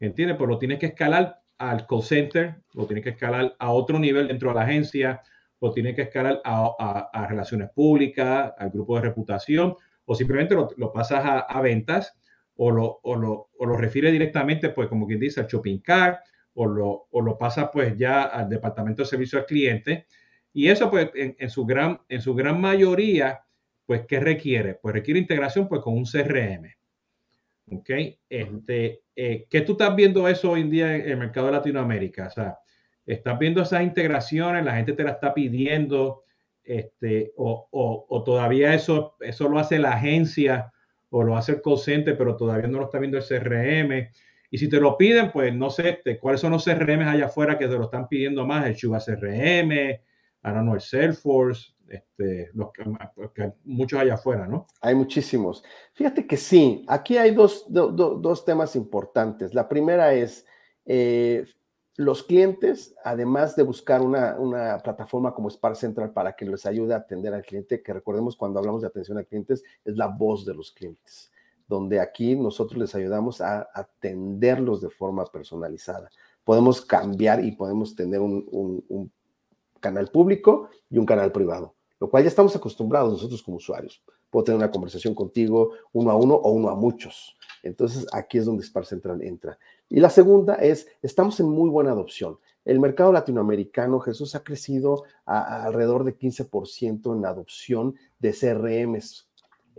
[0.00, 0.36] ¿entiendes?
[0.36, 4.28] Pues lo tienes que escalar al call center, lo tienes que escalar a otro nivel
[4.28, 5.22] dentro de la agencia,
[5.60, 9.74] o tiene que escalar a, relaciones públicas, al grupo de reputación,
[10.04, 12.14] o simplemente lo, pasas a, ventas
[12.56, 16.20] o lo, o, lo, o lo refiere directamente, pues como quien dice, al shopping cart,
[16.54, 20.06] o lo, o lo pasa pues ya al departamento de servicio al cliente.
[20.52, 23.44] Y eso pues en, su, gran, en su gran mayoría,
[23.86, 24.74] pues ¿qué requiere?
[24.74, 26.74] Pues requiere integración pues con un CRM.
[27.70, 27.90] ¿Ok?
[28.28, 32.26] Este, eh, ¿Qué tú estás viendo eso hoy en día en el mercado de Latinoamérica?
[32.26, 32.58] O sea,
[33.04, 36.24] estás viendo esas integraciones, la gente te la está pidiendo,
[36.62, 40.70] este, o, todavía eso, eso lo hace la agencia
[41.08, 44.10] o lo hace el call pero todavía no lo está viendo el CRM.
[44.50, 47.58] Y si te lo piden, pues no sé este, cuáles son los CRM allá afuera
[47.58, 50.00] que te lo están pidiendo más, el Chuba CRM,
[50.42, 54.66] ahora no el Salesforce, este, los que, muchos allá afuera, ¿no?
[54.80, 55.64] Hay muchísimos.
[55.94, 59.54] Fíjate que sí, aquí hay dos, dos temas importantes.
[59.54, 60.46] La primera es,
[60.84, 61.44] eh,
[61.98, 66.98] los clientes, además de buscar una, plataforma como Spark Central para que les ayude a
[66.98, 70.54] atender al cliente, que recordemos cuando hablamos de atención a clientes, es la voz de
[70.54, 71.32] los clientes,
[71.68, 76.10] donde aquí nosotros les ayudamos a atenderlos de forma personalizada.
[76.44, 79.12] Podemos cambiar y podemos tener un
[79.80, 84.02] canal público y un canal privado, lo cual ya estamos acostumbrados nosotros como usuarios.
[84.30, 87.36] Puedo tener una conversación contigo uno a uno o uno a muchos.
[87.62, 89.58] Entonces, aquí es donde Spark Central entra.
[89.88, 92.38] Y la segunda es, estamos en muy buena adopción.
[92.64, 99.24] El mercado latinoamericano, Jesús, ha crecido alrededor de 15% en la adopción de CRMs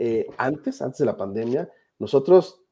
[0.02, 2.64] Eh, antes, antes de la pandemia, nosotros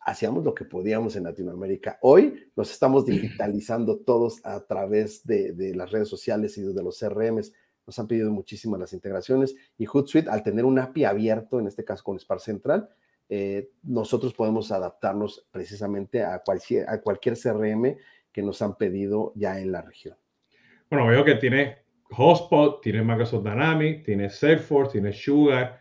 [0.00, 1.98] hacíamos lo que podíamos en Latinoamérica.
[2.00, 6.98] Hoy nos estamos digitalizando todos a través de, de las redes sociales y de los
[6.98, 7.52] CRMs.
[7.86, 11.84] Nos han pedido muchísimas las integraciones y Hootsuite, al tener un API abierto, en este
[11.84, 12.88] caso con Spark Central,
[13.32, 17.96] eh, nosotros podemos adaptarnos precisamente a cualquier, a cualquier CRM
[18.32, 20.16] que nos han pedido ya en la región.
[20.90, 21.78] Bueno, veo que tiene
[22.10, 25.80] Hotspot, tiene Microsoft Dynamics, tiene Salesforce, tiene Sugar,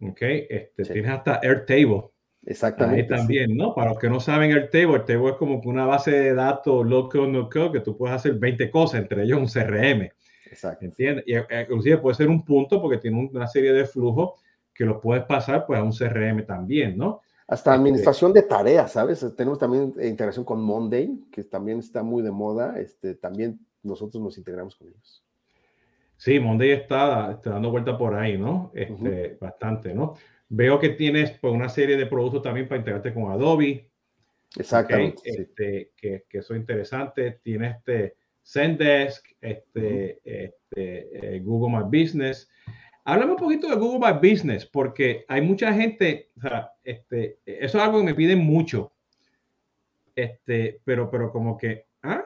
[0.00, 0.18] ¿ok?
[0.20, 2.10] Este, Tienes hasta Airtable.
[2.44, 3.02] Exactamente.
[3.14, 3.74] Ahí también, ¿no?
[3.74, 7.72] Para los que no saben Airtable, Airtable es como una base de datos low-code, no-code,
[7.72, 10.10] que tú puedes hacer 20 cosas, entre ellos un CRM.
[10.50, 10.84] Exacto.
[10.84, 11.24] ¿Entiendes?
[11.26, 14.40] Y eh, inclusive puede ser un punto porque tiene una serie de flujos
[14.74, 17.20] que los puedes pasar pues a un CRM también, ¿no?
[17.46, 19.26] Hasta este administración de tareas, ¿sabes?
[19.36, 22.78] Tenemos también integración con Monday, que también está muy de moda.
[22.78, 25.24] Este, también nosotros nos integramos con ellos.
[26.16, 28.70] Sí, Monday está, está dando vuelta por ahí, ¿no?
[28.74, 30.14] Este, Bastante, ¿no?
[30.50, 33.88] Veo que tienes pues, una serie de productos también para integrarte con Adobe.
[34.56, 35.22] Exactamente.
[35.24, 37.40] Este, que, que eso es interesante.
[37.42, 42.48] Tienes este Zendesk, este, este eh, Google My Business.
[43.04, 47.78] Háblame un poquito de Google My Business, porque hay mucha gente, o sea, este, eso
[47.78, 48.92] es algo que me piden mucho,
[50.14, 52.24] este, pero, pero como que, ¿ah?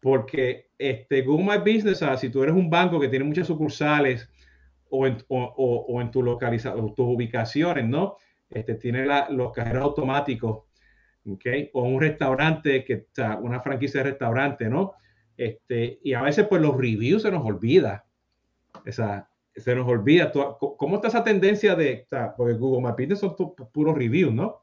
[0.00, 3.46] Porque este, Google My Business, o sea, si tú eres un banco que tiene muchas
[3.46, 4.28] sucursales
[4.94, 5.42] o en, o,
[5.88, 8.16] o, en tu localización, tus ubicaciones, ¿no?
[8.50, 10.64] Este, tiene la, los cajeros automáticos,
[11.26, 11.46] ¿ok?
[11.72, 14.92] O un restaurante, que, o sea, una franquicia de restaurante, ¿no?
[15.36, 18.04] Este, y a veces, pues, los reviews se nos olvida.
[18.84, 20.30] Esa, se nos olvida.
[20.30, 23.34] ¿Cómo está esa tendencia de, porque Google Business son
[23.72, 24.62] puros reviews, ¿no?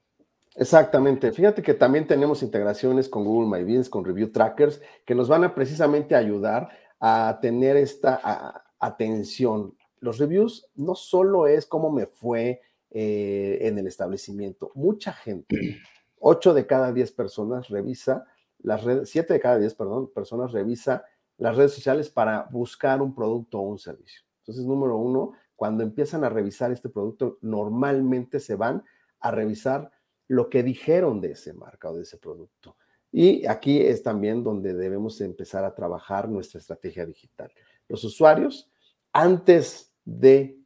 [0.55, 1.31] Exactamente.
[1.31, 5.43] Fíjate que también tenemos integraciones con Google My Business, con Review Trackers, que nos van
[5.43, 9.75] a precisamente ayudar a tener esta atención.
[9.99, 14.71] Los reviews no solo es cómo me fue eh, en el establecimiento.
[14.75, 15.79] Mucha gente,
[16.19, 18.25] 8 de cada 10 personas revisa
[18.59, 21.05] las redes, 7 de cada 10, perdón, personas revisa
[21.37, 24.21] las redes sociales para buscar un producto o un servicio.
[24.41, 28.83] Entonces, número uno, cuando empiezan a revisar este producto, normalmente se van
[29.19, 29.91] a revisar
[30.27, 32.75] lo que dijeron de ese marca o de ese producto.
[33.11, 37.51] Y aquí es también donde debemos empezar a trabajar nuestra estrategia digital.
[37.87, 38.69] Los usuarios,
[39.11, 40.59] antes de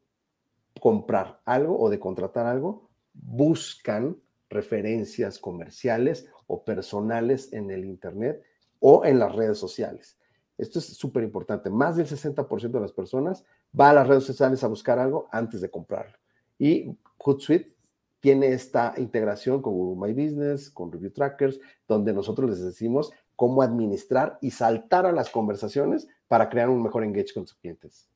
[0.79, 4.17] comprar algo o de contratar algo, buscan
[4.49, 8.41] referencias comerciales o personales en el Internet
[8.79, 10.17] o en las redes sociales.
[10.57, 11.69] Esto es súper importante.
[11.69, 13.43] Más del 60% de las personas
[13.77, 16.17] va a las redes sociales a buscar algo antes de comprarlo.
[16.57, 17.75] Y Hootsuite
[18.19, 23.61] tiene esta integración con Google My Business, con Review Trackers, donde nosotros les decimos cómo
[23.61, 28.12] administrar y saltar a las conversaciones para crear un mejor engage con sus clientes.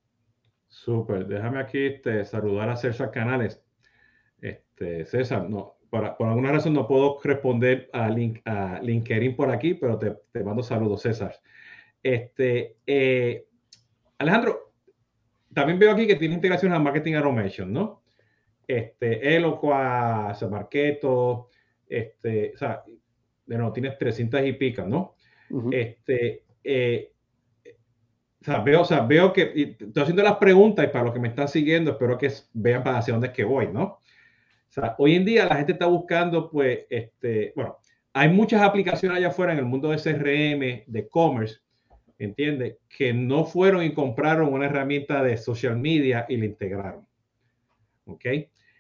[0.68, 1.28] Súper.
[1.28, 3.64] Déjame aquí este, saludar a César Canales.
[4.42, 9.74] Este, César, no, por, alguna razón no puedo responder a, link, a LinkedIn por aquí,
[9.74, 11.36] pero te, te mando saludos, César.
[12.04, 13.48] Este, eh,
[14.18, 14.74] Alejandro,
[15.54, 18.04] también veo aquí que tiene integración a Marketing Automation, ¿no?
[18.68, 21.50] Este, Eloqua, Marketo,
[21.88, 22.84] este, o sea,
[23.46, 25.16] de nuevo, tienes 300 y pica, ¿no?
[25.72, 27.14] Este, eh,
[28.52, 31.28] sea, veo, o sea, veo que estoy haciendo las preguntas y para los que me
[31.28, 33.84] están siguiendo, espero que vean para hacia dónde es que voy, ¿no?
[33.84, 34.02] O
[34.70, 37.78] sea, hoy en día la gente está buscando, pues, este, bueno,
[38.14, 41.60] hay muchas aplicaciones allá afuera en el mundo de CRM, de commerce,
[42.18, 47.08] entiende, que no fueron y compraron una herramienta de social media y la integraron.
[48.06, 48.26] ¿Ok?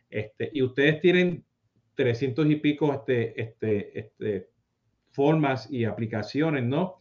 [0.09, 1.43] Este, y ustedes tienen
[1.95, 4.49] 300 y pico este, este, este,
[5.11, 6.97] formas y aplicaciones, ¿no?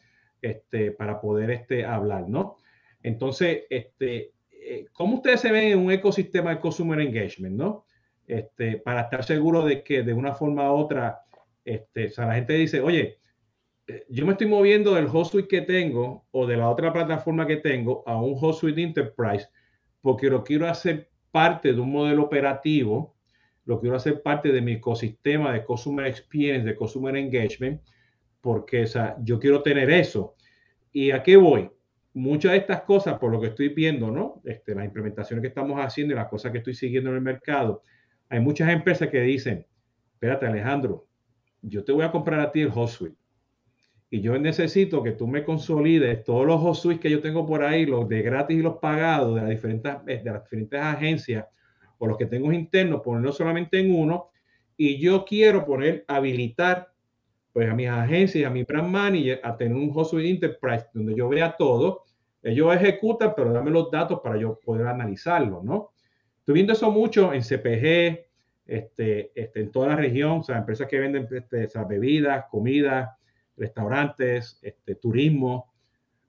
[0.47, 2.57] Este, para poder este, hablar, ¿no?
[3.03, 7.85] Entonces, este, eh, ¿cómo ustedes se ven en un ecosistema de consumer engagement, ¿no?
[8.85, 11.23] Para estar seguro de que de una forma u otra,
[11.65, 13.19] o sea, la gente dice, oye,
[14.09, 18.03] yo me estoy moviendo del HostSuite que tengo o de la otra plataforma que tengo
[18.07, 19.49] a un HostSuite Enterprise
[20.01, 23.17] porque lo quiero hacer parte de un modelo operativo,
[23.65, 27.83] lo quiero hacer parte de mi ecosistema de Customer Experience, de Customer Engagement,
[28.41, 30.36] porque o sea, yo quiero tener eso.
[30.97, 31.71] ¿Y a qué voy?
[32.15, 34.41] Muchas de estas cosas, por lo que estoy viendo, ¿no?
[34.47, 37.83] Este, las implementaciones que estamos haciendo y las cosas que estoy siguiendo en el mercado,
[38.31, 39.67] hay muchas empresas que dicen,
[40.15, 41.07] espérate Alejandro,
[41.61, 43.19] yo te voy a comprar a ti el HostSuite
[44.09, 47.85] y yo necesito que tú me consolides todos los host que yo tengo por ahí,
[47.85, 51.45] los de gratis y los pagados de las diferentes, eh, de las diferentes agencias
[51.99, 54.31] o los que tengo internos, ponerlo solamente en uno.
[54.79, 56.91] Y yo quiero poner, habilitar
[57.57, 61.27] pues a mis agencias a mi brand manager a tener un host enterprise donde yo
[61.27, 62.05] vea todo.
[62.43, 65.93] Ellos ejecutan, pero dame los datos para yo poder analizarlo, ¿no?
[66.39, 68.27] estoy viendo eso mucho en CPG,
[68.67, 73.17] este, este, en toda la región, o sea, empresas que venden este, bebidas, comida,
[73.57, 75.73] restaurantes, este, turismo,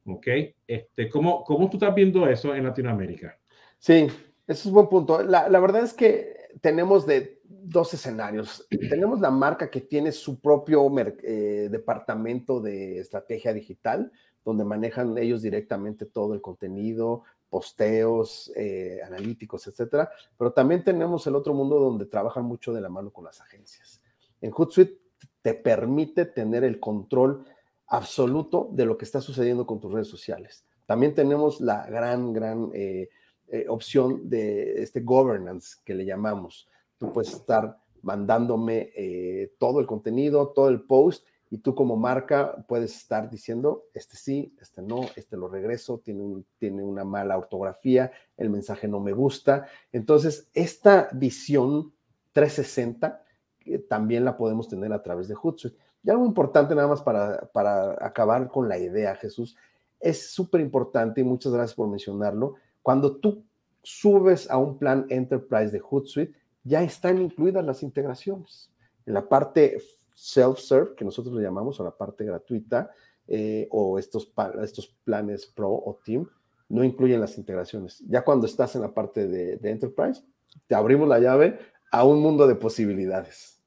[0.05, 0.27] ¿ok?
[0.65, 3.37] Este, ¿cómo, ¿Cómo tú estás viendo eso en Latinoamérica?
[3.79, 4.13] Sí, ese
[4.47, 5.21] es un buen punto.
[5.23, 8.65] La, la verdad es que tenemos de dos escenarios.
[8.69, 10.89] Tenemos la marca que tiene su propio
[11.23, 14.11] eh, departamento de estrategia digital,
[14.43, 20.09] donde manejan ellos directamente todo el contenido, posteos, eh, analíticos, etcétera.
[20.37, 24.01] Pero también tenemos el otro mundo donde trabajan mucho de la mano con las agencias.
[24.41, 24.99] En Hootsuite
[25.41, 27.45] te permite tener el control
[27.87, 30.65] absoluto de lo que está sucediendo con tus redes sociales.
[30.85, 33.09] También tenemos la gran, gran eh,
[33.49, 36.67] eh, opción de este governance que le llamamos.
[36.97, 42.65] Tú puedes estar mandándome eh, todo el contenido, todo el post, y tú como marca
[42.67, 48.11] puedes estar diciendo, este sí, este no, este lo regreso, tiene, tiene una mala ortografía,
[48.35, 49.67] el mensaje no me gusta.
[49.91, 51.93] Entonces, esta visión
[52.33, 53.23] 360
[53.65, 55.77] eh, también la podemos tener a través de Hootsuite.
[56.03, 59.55] Y algo importante nada más para, para acabar con la idea, Jesús,
[59.99, 62.55] es súper importante y muchas gracias por mencionarlo,
[62.87, 63.45] cuando tú
[63.83, 68.71] subes a un plan Enterprise de Hootsuite, ya están incluidas las integraciones.
[69.05, 69.77] En la parte
[70.15, 72.89] self-serve, que nosotros le llamamos, o la parte gratuita,
[73.27, 74.31] eh, o estos,
[74.63, 76.29] estos planes Pro o Team,
[76.69, 78.01] no incluyen las integraciones.
[78.07, 80.23] Ya cuando estás en la parte de, Enterprise,
[80.65, 81.59] te abrimos la llave
[81.91, 83.61] a un mundo de posibilidades.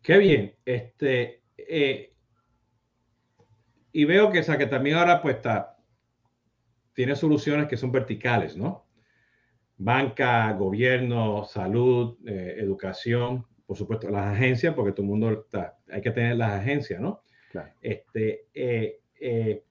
[0.00, 0.54] Qué bien.
[0.64, 2.14] Este, eh,
[3.92, 5.73] y veo que, que también ahora pues está
[6.94, 8.86] tiene soluciones que son verticales, ¿no?
[9.76, 16.00] Banca, gobierno, salud, eh, educación, por supuesto, las agencias, porque todo el mundo está, hay
[16.00, 17.22] que tener las agencias, ¿no?
[17.50, 17.72] Claro.
[17.80, 19.64] Este, eh, eh,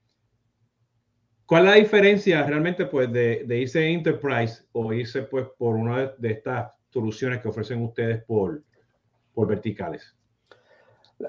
[1.45, 6.07] ¿Cuál es la diferencia realmente pues, de, de, irse Enterprise o irse pues, por una
[6.17, 8.63] de estas soluciones que ofrecen ustedes por,
[9.33, 10.15] por verticales?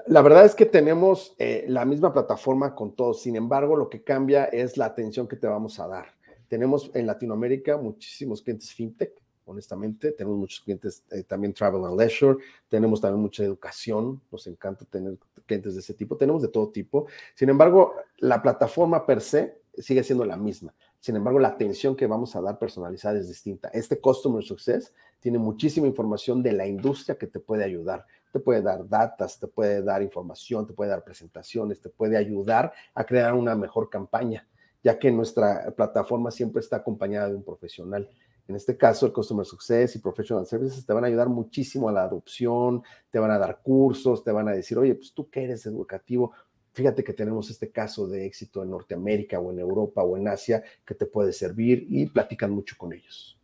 [0.07, 4.03] La verdad es que tenemos eh, la misma plataforma con todos, sin embargo, lo que
[4.03, 6.07] cambia es la atención que te vamos a dar.
[6.47, 9.13] Tenemos en Latinoamérica muchísimos clientes fintech,
[9.45, 14.85] honestamente, tenemos muchos clientes eh, también travel and leisure, tenemos también mucha educación, nos encanta
[14.85, 17.07] tener clientes de ese tipo, tenemos de todo tipo.
[17.35, 20.73] Sin embargo, la plataforma per se sigue siendo la misma.
[20.99, 23.69] Sin embargo, la atención que vamos a dar personalizada es distinta.
[23.69, 28.05] Este Customer Success tiene muchísima información de la industria que te puede ayudar
[28.35, 32.73] te puede dar datos, te puede dar información, te puede dar presentaciones, te puede ayudar
[32.93, 34.45] a crear una mejor campaña,
[34.83, 38.09] ya que nuestra plataforma siempre está acompañada de un profesional.
[38.45, 41.93] En este caso, el Customer Success y Professional Services te van a ayudar muchísimo a
[41.93, 45.45] la adopción, te van a dar cursos, te van a decir, oye, pues tú que
[45.45, 46.33] eres educativo,
[46.73, 50.61] fíjate que tenemos este caso de éxito en Norteamérica o en Europa o en Asia
[50.85, 53.39] que te puede servir y platican mucho con ellos.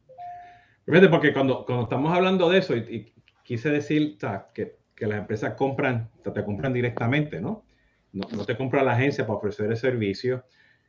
[0.85, 3.13] Fíjate, porque cuando, cuando estamos hablando de eso, y,
[3.51, 4.17] quise decir
[4.53, 7.65] que que las empresas compran, te compran directamente, ¿no?
[8.13, 8.45] ¿no?
[8.45, 10.45] te compra la agencia para ofrecer el servicio.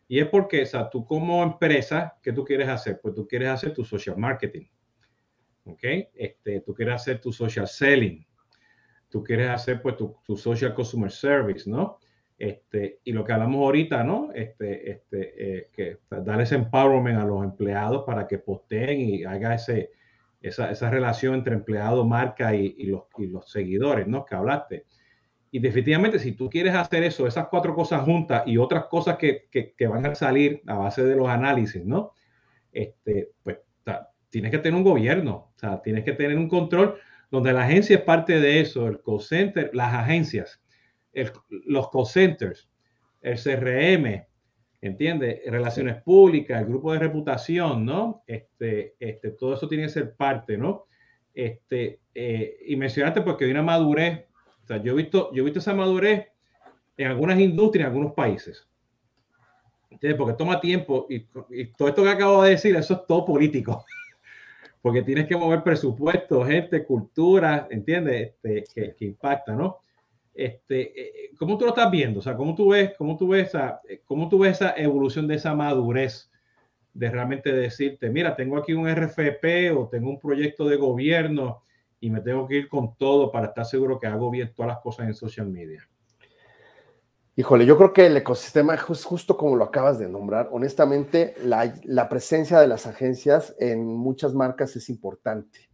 [0.07, 3.01] Y es porque, o sea, tú como empresa, ¿qué tú quieres hacer?
[3.01, 4.67] Pues tú quieres hacer tu social marketing,
[5.65, 5.83] ¿ok?
[6.13, 8.23] Este, tú quieres hacer tu social selling,
[9.09, 11.99] tú quieres hacer pues tu, tu social customer service, ¿no?
[12.37, 14.31] Este, y lo que hablamos ahorita, ¿no?
[14.35, 19.91] Este, este, eh, que darles empowerment a los empleados para que posteen y haga ese,
[20.43, 24.25] esa, esa relación entre empleado, marca y, y, los, y, los, seguidores, ¿no?
[24.25, 24.87] Que hablaste.
[25.51, 29.49] Y definitivamente, si tú quieres hacer eso, esas cuatro cosas juntas y otras cosas que,
[29.51, 32.13] que, que van a salir a base de los análisis, ¿no?
[32.73, 33.59] Este, pues
[34.33, 36.99] tienes que tener un gobierno, o sea, tienes que tener un control
[37.31, 40.63] donde la agencia es parte de eso, el call center, las agencias,
[41.13, 41.31] el,
[41.67, 42.69] los call centers,
[43.21, 44.25] el CRM,
[44.83, 45.41] ¿entiendes?
[45.47, 48.25] Relaciones públicas, el grupo de reputación, ¿no?
[48.27, 50.87] Este, este, todo eso tiene que ser parte, ¿no?
[51.33, 54.27] Este, eh, y mencionaste porque hay una madurez,
[54.65, 56.27] o sea, yo he visto, yo he visto esa madurez
[56.97, 58.69] en algunas industrias, en algunos países.
[59.89, 60.19] ¿Entiendes?
[60.19, 61.21] Porque toma tiempo y,
[61.77, 63.85] todo esto que acabo de decir, eso es todo político.
[64.83, 68.33] Porque tienes que mover presupuesto, gente, cultura, ¿entiendes?
[68.43, 69.79] Este, que, que impacta, ¿no?
[70.35, 72.21] Este, eh, ¿Cómo tú lo estás viendo?
[72.21, 75.27] O sea, ¿cómo tú ves, cómo tú ves, esa, eh, cómo tú ves esa evolución
[75.29, 76.31] de esa madurez
[76.95, 81.63] de realmente decirte, mira, tengo aquí un RFP o tengo un proyecto de gobierno
[82.01, 84.81] y me tengo que ir con todo para estar seguro que hago bien todas las
[84.81, 85.89] cosas en social media?
[87.35, 92.09] Híjole, yo creo que el ecosistema, justo como lo acabas de nombrar, honestamente, la, la,
[92.11, 95.71] presencia de las agencias en muchas marcas es importante,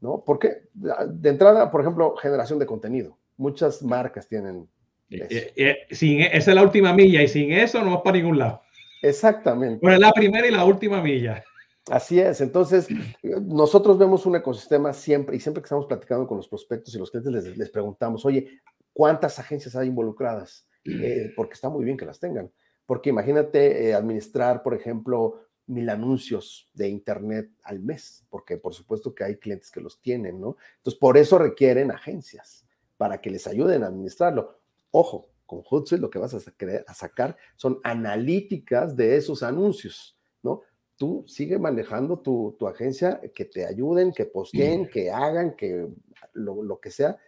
[0.00, 0.24] ¿no?
[0.26, 4.68] Porque de entrada, por ejemplo, generación de contenido muchas marcas tienen.
[5.10, 8.16] Eh, eh, sin, e, esa es la última milla y sin eso no vas para
[8.16, 8.62] ningún lado.
[9.02, 9.78] Exactamente.
[9.80, 11.44] Pero es la primera y la última milla.
[11.88, 12.88] Así es, entonces
[13.22, 17.12] nosotros vemos un ecosistema siempre y siempre que estamos platicando con los prospectos y los
[17.12, 18.60] clientes les, preguntamos, oye,
[18.92, 20.66] ¿cuántas agencias hay involucradas?
[20.84, 22.50] Eh, porque está muy bien que las tengan,
[22.86, 29.14] porque imagínate eh, administrar, por ejemplo, mil anuncios de Internet al mes, porque por supuesto
[29.14, 30.56] que hay clientes que los tienen, ¿no?
[30.78, 32.65] Entonces, por eso requieren agencias,
[32.96, 34.58] para que les ayuden a administrarlo.
[34.90, 36.38] Ojo, con Hootsuite lo que vas a,
[36.86, 40.62] a sacar son analíticas de esos anuncios, ¿no?
[40.96, 45.88] Tú sigue manejando tu, agencia, que te ayuden, que posteen, que hagan, que
[46.32, 47.18] lo, que sea,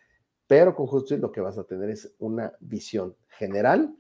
[0.46, 3.94] pero con Hootsuite lo que vas a tener es una visión general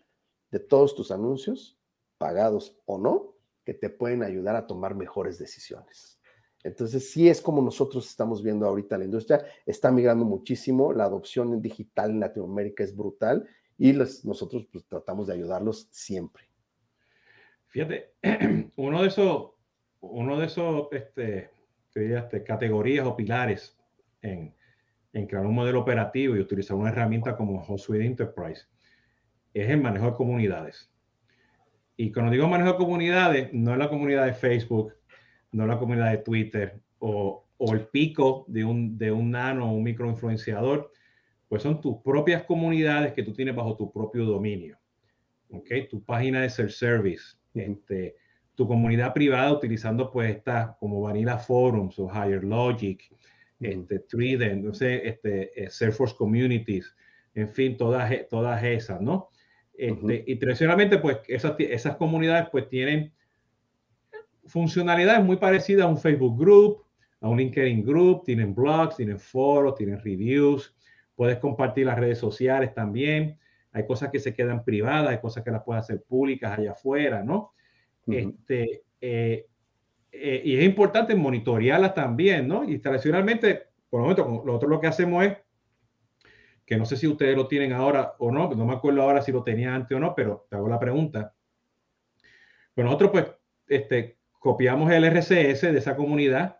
[0.50, 1.78] de todos tus anuncios,
[2.16, 6.17] pagados o no, que te pueden ayudar a tomar mejores decisiones.
[6.64, 11.62] Entonces, sí es como nosotros estamos viendo ahorita la industria, está migrando muchísimo, la adopción
[11.62, 13.46] digital en Latinoamérica es brutal
[13.78, 16.44] y nosotros pues, tratamos de ayudarlos siempre.
[17.68, 18.14] Fíjate,
[18.76, 19.50] uno de esos,
[20.00, 21.50] uno de esos este,
[21.94, 23.78] este, categorías o pilares
[24.20, 24.54] en,
[25.12, 28.66] en, crear un modelo operativo y utilizar una herramienta como HotSuite Enterprise
[29.54, 30.90] es el manejo de comunidades.
[31.96, 34.94] Y cuando digo manejo de comunidades, no es la comunidad de Facebook,
[35.52, 39.74] no la comunidad de Twitter o, o el pico de un, de un nano o
[39.74, 40.90] un microinfluenciador,
[41.48, 44.78] pues son tus propias comunidades que tú tienes bajo tu propio dominio.
[45.50, 45.70] ¿Ok?
[45.88, 48.16] Tu página de self-service, este,
[48.54, 53.00] tu comunidad privada utilizando pues estas como Vanilla Forums o Higher Logic,
[53.60, 56.94] este, Trident, entonces, este, eh, Salesforce Communities,
[57.34, 59.30] en fin, todas, todas esas, ¿no?
[59.74, 63.12] Este, Y tradicionalmente, pues esas, esas comunidades pues tienen
[64.48, 66.84] funcionalidades muy parecidas a un Facebook Group,
[67.20, 70.74] a un LinkedIn Group, tienen blogs, tienen foros, tienen reviews,
[71.14, 73.38] puedes compartir las redes sociales también,
[73.72, 77.22] hay cosas que se quedan privadas, hay cosas que las puedes hacer públicas allá afuera,
[77.22, 77.52] ¿no?
[78.06, 79.46] este, eh,
[80.10, 82.64] eh, y es importante monitorearlas también, ¿no?
[82.64, 85.36] Y tradicionalmente, por el momento, lo otro lo que hacemos es
[86.64, 89.32] que no sé si ustedes lo tienen ahora o no, no me acuerdo ahora si
[89.32, 91.34] lo tenía antes o no, pero te hago la pregunta.
[92.74, 93.26] Pues nosotros pues
[93.68, 94.17] este,
[94.48, 96.56] copiamos el RCS de esa comunidad,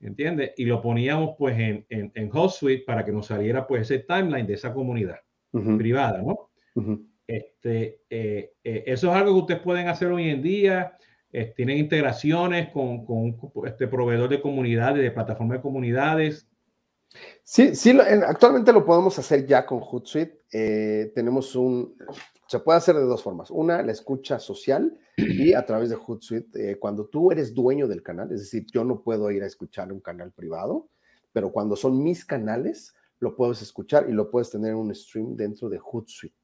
[0.00, 0.54] ¿entiendes?
[0.56, 4.44] Y lo poníamos pues en, en, en HotSuite para que nos saliera pues ese timeline
[4.44, 5.20] de esa comunidad
[5.78, 6.50] privada, ¿no?
[7.28, 10.96] este, eh, eh, eso es algo que ustedes pueden hacer hoy en día.
[11.30, 16.50] Eh, tienen integraciones con, con este proveedor de comunidades, de plataforma de comunidades.
[17.44, 20.42] Sí, sí, actualmente lo podemos hacer ya con Hootsuite.
[20.52, 21.96] Eh, tenemos un,
[22.46, 23.50] se puede hacer de dos formas.
[23.50, 28.02] Una, la escucha social y a través de Hootsuite, eh, cuando tú eres dueño del
[28.02, 30.88] canal, es decir, yo no puedo ir a escuchar un canal privado,
[31.32, 35.36] pero cuando son mis canales, lo puedes escuchar y lo puedes tener en un stream
[35.36, 36.36] dentro de Hootsuite.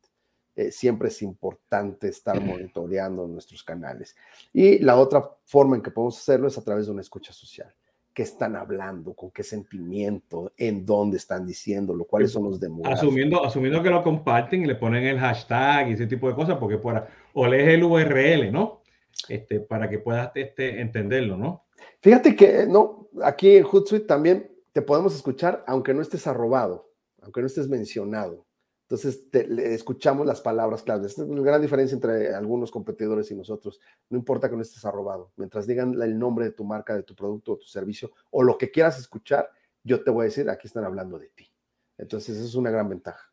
[0.57, 4.17] Eh, siempre es importante estar monitoreando nuestros canales.
[4.53, 7.73] Y la otra forma en que podemos hacerlo es a través de una escucha social
[8.19, 12.99] qué están hablando, con qué sentimiento, en dónde están diciéndolo, cuáles son los demonios.
[12.99, 16.57] Asumiendo, asumiendo que lo comparten y le ponen el hashtag y ese tipo de cosas,
[16.59, 18.83] porque para, o lees el URL, ¿no?
[19.29, 21.67] Este, para que puedas este, entenderlo, ¿no?
[22.01, 26.91] Fíjate que, no, aquí en Hootsuite también te podemos escuchar, aunque no estés arrobado,
[27.23, 28.48] aunque no estés mencionado.
[28.91, 31.09] Entonces, le escuchamos las palabras claves.
[31.09, 33.81] Esta es la gran diferencia entre algunos competidores y nosotros.
[34.09, 35.31] No importa que no estés arrobado.
[35.37, 38.57] Mientras digan el nombre de tu marca, de tu producto o tu servicio o lo
[38.57, 39.51] que quieras escuchar,
[39.85, 41.53] yo te voy a decir, aquí están hablando de ti.
[41.99, 43.31] Entonces, es una gran ventaja.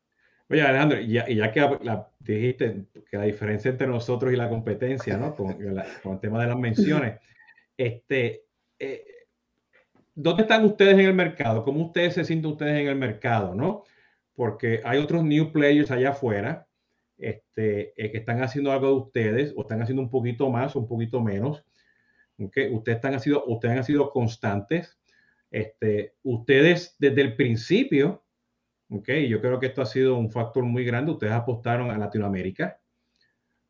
[0.49, 4.49] Oye, Alejandro, y ya, ya que la, dijiste que la diferencia entre nosotros y la
[4.49, 5.33] competencia, ¿no?
[5.35, 7.21] Con, el tema de las menciones,
[7.77, 8.43] este,
[8.77, 9.05] eh,
[10.13, 11.63] ¿dónde están ustedes en el mercado?
[11.63, 13.85] ¿Cómo ustedes se sienten ustedes en el mercado, no?
[14.35, 16.67] Porque hay otros new players allá afuera
[17.17, 20.79] este, eh, que están haciendo algo de ustedes o están haciendo un poquito más o
[20.79, 21.63] un poquito menos.
[22.37, 22.73] Okay.
[22.73, 24.99] Ustedes, están, han sido, ustedes han sido constantes.
[25.49, 28.23] Este, ustedes desde el principio,
[28.89, 31.13] okay, yo creo que esto ha sido un factor muy grande.
[31.13, 32.79] Ustedes apostaron a Latinoamérica.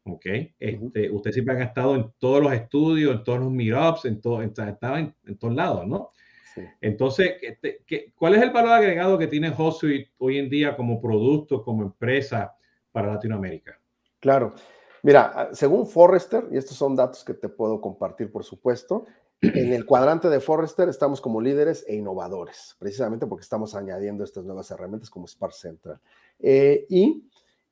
[0.03, 0.55] Okay.
[0.59, 4.41] Este, Ustedes siempre han estado en todos los estudios, en todos los meetups, en, todo,
[4.41, 6.11] en, estaban en todos lados, ¿no?
[6.81, 7.33] Entonces,
[8.15, 12.55] cuál es el valor agregado que tiene HotSuite hoy en día como producto, como empresa
[12.91, 13.79] para Latinoamérica?
[14.19, 14.53] Claro.
[15.03, 19.05] Mira, según Forrester, y estos son datos que te puedo compartir, por supuesto,
[19.41, 24.45] en el cuadrante de Forrester estamos como líderes e innovadores, precisamente porque estamos añadiendo estas
[24.45, 25.99] nuevas herramientas como Spark Central.
[26.39, 27.29] Eh, y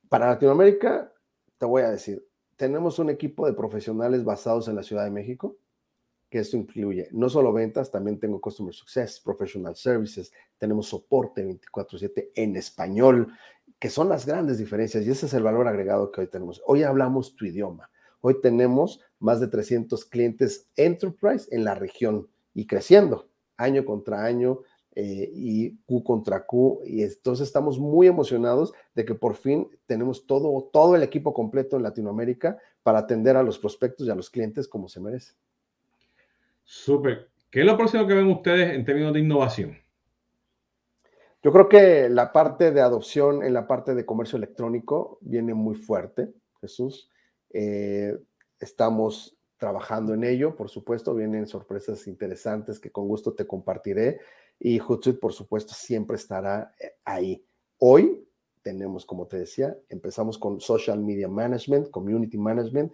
[0.10, 1.12] para Latinoamérica,
[1.58, 2.24] te voy a decir,
[2.56, 5.56] tenemos un equipo de profesionales basados en la Ciudad de México,
[6.34, 12.32] que esto incluye no solo ventas, también tengo Customer Success, Professional Services, tenemos soporte 24/7
[12.34, 13.32] en español,
[13.78, 16.60] que son las grandes diferencias y ese es el valor agregado que hoy tenemos.
[16.66, 22.66] Hoy hablamos tu idioma, Hoy tenemos más de 300 clientes enterprise en la región y
[22.66, 24.62] creciendo año contra año
[24.96, 26.82] eh, y Q contra Q.
[26.84, 31.78] Y entonces estamos muy emocionados de que por fin tenemos todo, todo el equipo completo
[31.78, 35.34] en Latinoamérica para atender a los prospectos y a los clientes como se merece.
[36.64, 37.30] Súper.
[37.50, 39.78] ¿Qué es lo próximo que ven ustedes en términos de innovación?
[41.44, 45.76] Yo creo que la parte de adopción en la parte de comercio electrónico viene muy
[45.76, 47.10] fuerte, Jesús.
[47.50, 48.18] Eh,
[48.60, 54.20] estamos trabajando en ello, por supuesto, vienen sorpresas interesantes que con gusto te compartiré
[54.60, 57.46] y Hootsuite, por supuesto, siempre estará eh, ahí.
[57.78, 58.26] Hoy
[58.62, 62.94] tenemos, como te decía, empezamos con Social Media Management, Community Management,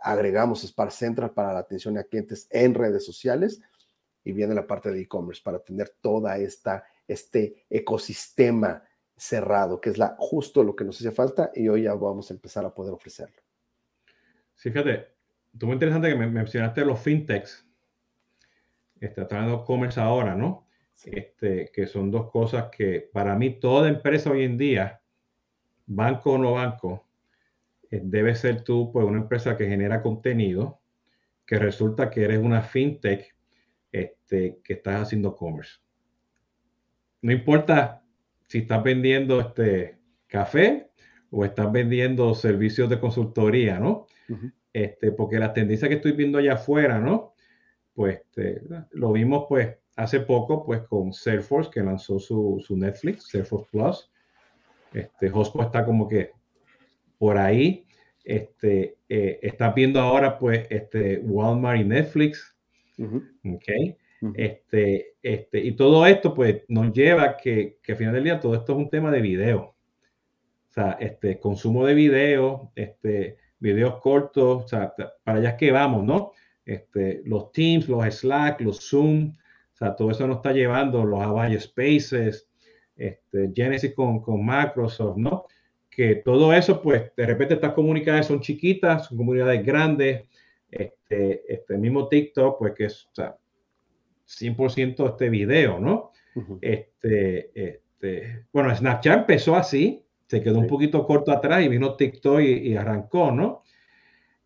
[0.00, 3.60] agregamos Spark Central para la atención a clientes en redes sociales
[4.24, 8.84] y viene la parte de e-commerce para tener toda esta este ecosistema
[9.16, 12.34] cerrado, que es la, justo lo que nos hace falta y hoy ya vamos a
[12.34, 13.42] empezar a poder ofrecerlo.
[14.54, 15.08] Sí, fíjate,
[15.58, 17.66] tú muy interesante que me mencionaste los fintechs,
[19.00, 20.66] este, tratando commerce ahora, ¿no?
[21.04, 25.00] Este, que son dos cosas que para mí toda empresa hoy en día,
[25.86, 27.07] banco o no banco,
[27.90, 30.80] debe ser tú pues una empresa que genera contenido,
[31.46, 33.34] que resulta que eres una fintech
[33.92, 35.80] este, que estás haciendo commerce
[37.22, 38.02] no importa
[38.46, 40.90] si estás vendiendo este café
[41.30, 44.06] o estás vendiendo servicios de consultoría, ¿no?
[44.72, 47.34] este, porque la tendencia que estoy viendo allá afuera, ¿no?
[47.94, 48.62] Pues este,
[48.92, 54.10] lo vimos pues hace poco pues con Salesforce que lanzó su, Netflix, Salesforce Plus.
[54.92, 56.32] Este, está como que
[57.18, 57.86] por ahí.
[58.24, 62.56] Este, eh, estás viendo ahora pues este Walmart y Netflix.
[62.98, 63.96] ¿ok?
[64.34, 68.40] este, este, y todo esto pues nos lleva a que, que al final del día
[68.40, 69.76] todo esto es un tema de video.
[70.70, 74.94] O sea, este, consumo de video, este, videos cortos, o sea,
[75.24, 76.32] para allá es que vamos, ¿no?
[76.64, 79.32] Este, los Teams, los Slack, los Zoom,
[79.72, 82.48] o sea, todo eso nos está llevando, los Avaya Spaces,
[82.96, 85.46] este, Genesis con, con Microsoft, ¿no?
[85.98, 90.28] Que todo eso, pues, de repente estas comunidades son chiquitas, son comunidades grandes,
[90.70, 93.36] este, este mismo TikTok, pues, que es, o sea,
[94.24, 96.12] 100% este video, ¿no?
[96.60, 102.42] este, este, bueno, Snapchat empezó así, se quedó un poquito corto atrás y vino TikTok
[102.42, 103.64] y, arrancó, ¿no?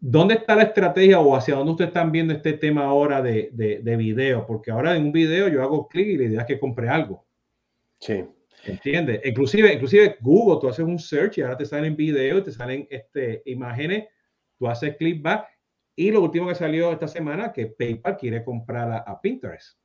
[0.00, 3.96] ¿Dónde está la estrategia o hacia dónde ustedes están viendo este tema ahora de, de,
[3.98, 4.46] video?
[4.46, 7.26] Porque ahora en un video yo hago clic y la idea es que compre algo.
[8.00, 8.24] Sí.
[8.64, 9.20] ¿Entiendes?
[9.24, 13.42] Inclusive, inclusive Google, tú haces un search y ahora te salen videos, te salen este,
[13.46, 14.06] imágenes,
[14.56, 15.46] tú haces click back
[15.94, 19.78] y lo último que salió esta semana, que PayPal quiere comprar a, Pinterest.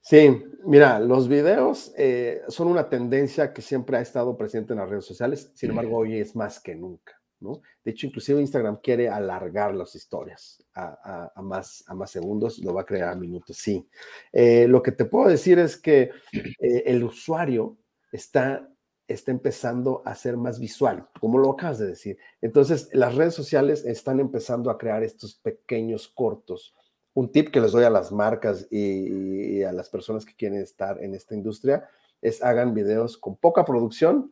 [0.00, 4.88] Sí, mira, los videos eh, son una tendencia que siempre ha estado presente en las
[4.88, 7.60] redes sociales, sin embargo, hoy es más que nunca, ¿no?
[7.84, 12.80] De hecho, inclusive Instagram quiere alargar las historias a, más, a más segundos, lo va
[12.80, 13.86] a crear a minutos, sí.
[14.32, 17.76] Eh, lo que te puedo decir es que eh, el usuario
[18.12, 18.68] está
[19.12, 22.18] está empezando a ser más visual, como lo acabas de decir.
[22.40, 26.74] Entonces, las redes sociales están empezando a crear estos pequeños cortos.
[27.14, 31.02] Un tip que les doy a las marcas y, a las personas que quieren estar
[31.02, 31.88] en esta industria
[32.20, 34.30] es hagan videos con poca producción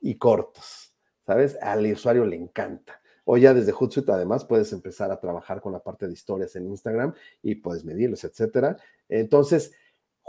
[0.00, 0.94] y cortos,
[1.26, 1.58] ¿sabes?
[1.60, 3.00] Al usuario le encanta.
[3.24, 6.66] O ya desde Hootsuite además puedes empezar a trabajar con la parte de historias en
[6.66, 8.76] Instagram y puedes medirlos, etcétera.
[9.08, 9.72] Entonces,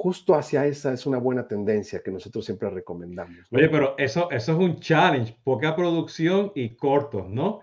[0.01, 3.37] justo hacia esa es una buena tendencia que nosotros siempre recomendamos.
[3.51, 7.59] Oye, pero eso, eso es un challenge, poca producción y cortos, ¿no?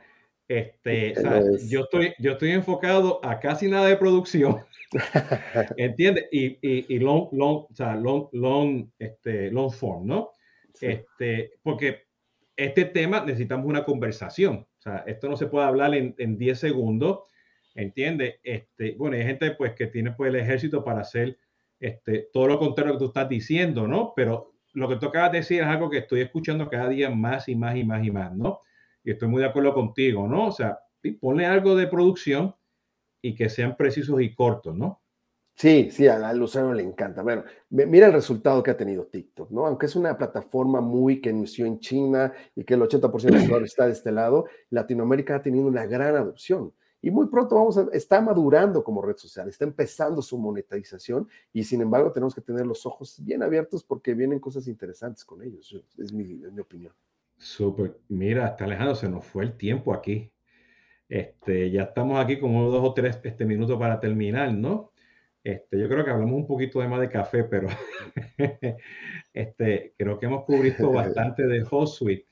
[0.46, 1.14] Este,
[1.68, 4.60] yo, estoy, yo estoy enfocado a casi nada de producción,
[5.76, 6.26] ¿entiendes?
[6.30, 10.30] Y, y, y, long, long, o sea, long, long, este, long form, ¿no?
[10.80, 12.04] Este, porque
[12.54, 16.56] este tema necesitamos una conversación, o sea, esto no se puede hablar en, en 10
[16.56, 17.22] segundos,
[17.74, 18.36] ¿entiendes?
[18.44, 21.36] Este, bueno, hay gente pues que tiene pues el ejército para hacer
[21.80, 24.12] este, todo lo contrario que tú estás diciendo, ¿no?
[24.14, 27.48] Pero lo que tú acabas de decir es algo que estoy escuchando cada día más
[27.48, 28.60] y más y más y más, ¿no?
[29.04, 30.48] Y estoy muy de acuerdo contigo, ¿no?
[30.48, 30.78] O sea,
[31.20, 32.54] ponle algo de producción
[33.22, 35.02] y que sean precisos y cortos, ¿no?
[35.54, 37.20] Sí, sí, a Luciano le encanta.
[37.22, 39.66] Bueno, mira el resultado que ha tenido TikTok, ¿no?
[39.66, 43.70] Aunque es una plataforma muy que inició en China y que el 80% de usuarios
[43.70, 47.88] está de este lado, Latinoamérica ha tenido una gran adopción y muy pronto vamos a,
[47.92, 52.66] está madurando como red social, está empezando su monetización y sin embargo tenemos que tener
[52.66, 56.92] los ojos bien abiertos porque vienen cosas interesantes con ellos, es mi, mi opinión.
[57.36, 60.32] Súper, mira, está Alejandro, se nos fue el tiempo aquí.
[61.08, 64.92] Este, ya estamos aquí como dos o tres este, minutos para terminar, ¿no?
[65.42, 67.68] Este, yo creo que hablamos un poquito de más de café, pero
[69.32, 72.27] este, creo que hemos cubierto bastante de HostSuite.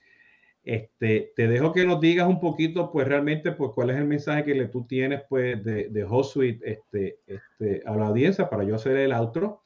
[0.67, 4.43] Este, te dejo que nos digas un poquito, pues realmente, pues cuál es el mensaje
[4.43, 8.75] que le, tú tienes, pues, de, de HotSuite este, este, a la audiencia para yo
[8.75, 9.63] hacer el outro.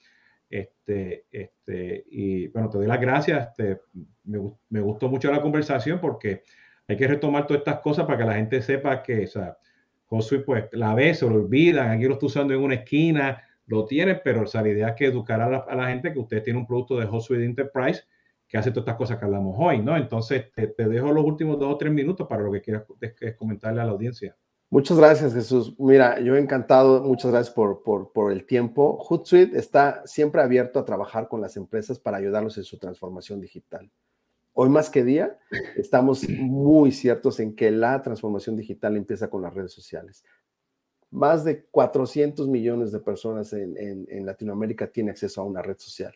[0.51, 3.49] Este, este, y bueno, te doy las gracias.
[3.49, 3.81] Este,
[4.25, 6.43] me, me, gustó mucho la conversación porque
[6.87, 9.57] hay que retomar todas estas cosas para que la gente sepa que, o sea,
[10.07, 13.87] HotSuite, pues la ve, se lo olvidan, aquí lo está usando en una esquina, lo
[13.87, 16.19] tienen, pero o sea, la idea es que educar a la, a la gente que
[16.19, 18.03] usted tiene un producto de HotSuite Enterprise
[18.51, 19.97] que hace todas estas cosas que hablamos hoy, ¿no?
[19.97, 22.85] Entonces, te, dejo los últimos dos o tres minutos para lo que quieras
[23.39, 24.37] comentarle a la audiencia.
[24.71, 25.77] Muchas gracias, Jesús.
[25.79, 28.99] Mira, yo encantado, muchas gracias por, por, por, el tiempo.
[28.99, 33.89] Hootsuite está siempre abierto a trabajar con las empresas para ayudarlos en su transformación digital.
[34.53, 35.39] Hoy más que día,
[35.77, 40.25] estamos muy ciertos en que la transformación digital empieza con las redes sociales.
[41.13, 45.79] Más de 400 millones de personas en, en, en Latinoamérica tienen acceso a una red
[45.79, 46.15] social.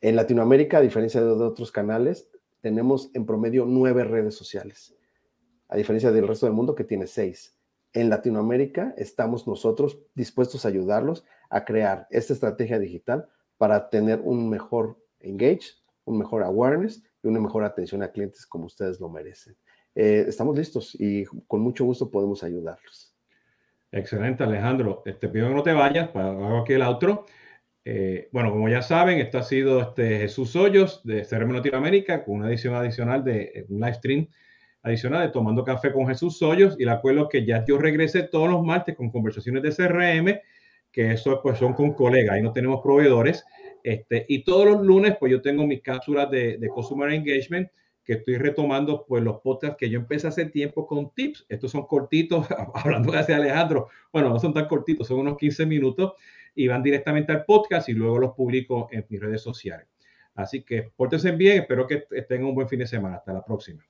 [0.00, 2.30] En Latinoamérica, a diferencia de otros canales,
[2.60, 4.96] tenemos en promedio nueve redes sociales,
[5.68, 7.56] a diferencia del resto del mundo que tiene seis.
[7.92, 14.48] En Latinoamérica estamos nosotros dispuestos a ayudarlos a crear esta estrategia digital para tener un
[14.48, 15.72] mejor engage,
[16.04, 19.56] un mejor awareness y una mejor atención a clientes como ustedes lo merecen.
[19.94, 23.14] Eh, estamos listos y con mucho gusto podemos ayudarlos.
[23.90, 25.02] Excelente, Alejandro.
[25.04, 27.24] Te pido que no te vayas, para hago aquí el outro.
[27.84, 32.36] Eh, bueno, como ya saben, esto ha sido este Jesús Hoyos de CRM Latinoamérica con
[32.36, 34.28] una edición adicional de eh, un live stream
[34.82, 38.48] adicional de Tomando Café con Jesús Hoyos y la acuerdo que ya yo regresé todos
[38.48, 40.40] los martes con conversaciones de CRM,
[40.92, 43.44] que eso pues son con colegas, ahí no tenemos proveedores.
[43.82, 47.68] Este, y todos los lunes pues yo tengo mis cápsulas de, de Customer Engagement
[48.08, 51.44] que estoy retomando pues los podcasts que yo empecé hace tiempo con tips.
[51.46, 56.14] Estos son cortitos, hablando de Alejandro, bueno, no son tan cortitos, son unos 15 minutos
[56.58, 59.86] y van directamente al podcast y luego los publico en mis redes sociales.
[60.34, 63.16] Así que pórtense bien, espero que tengan un buen fin de semana.
[63.16, 63.84] Hasta la próxima.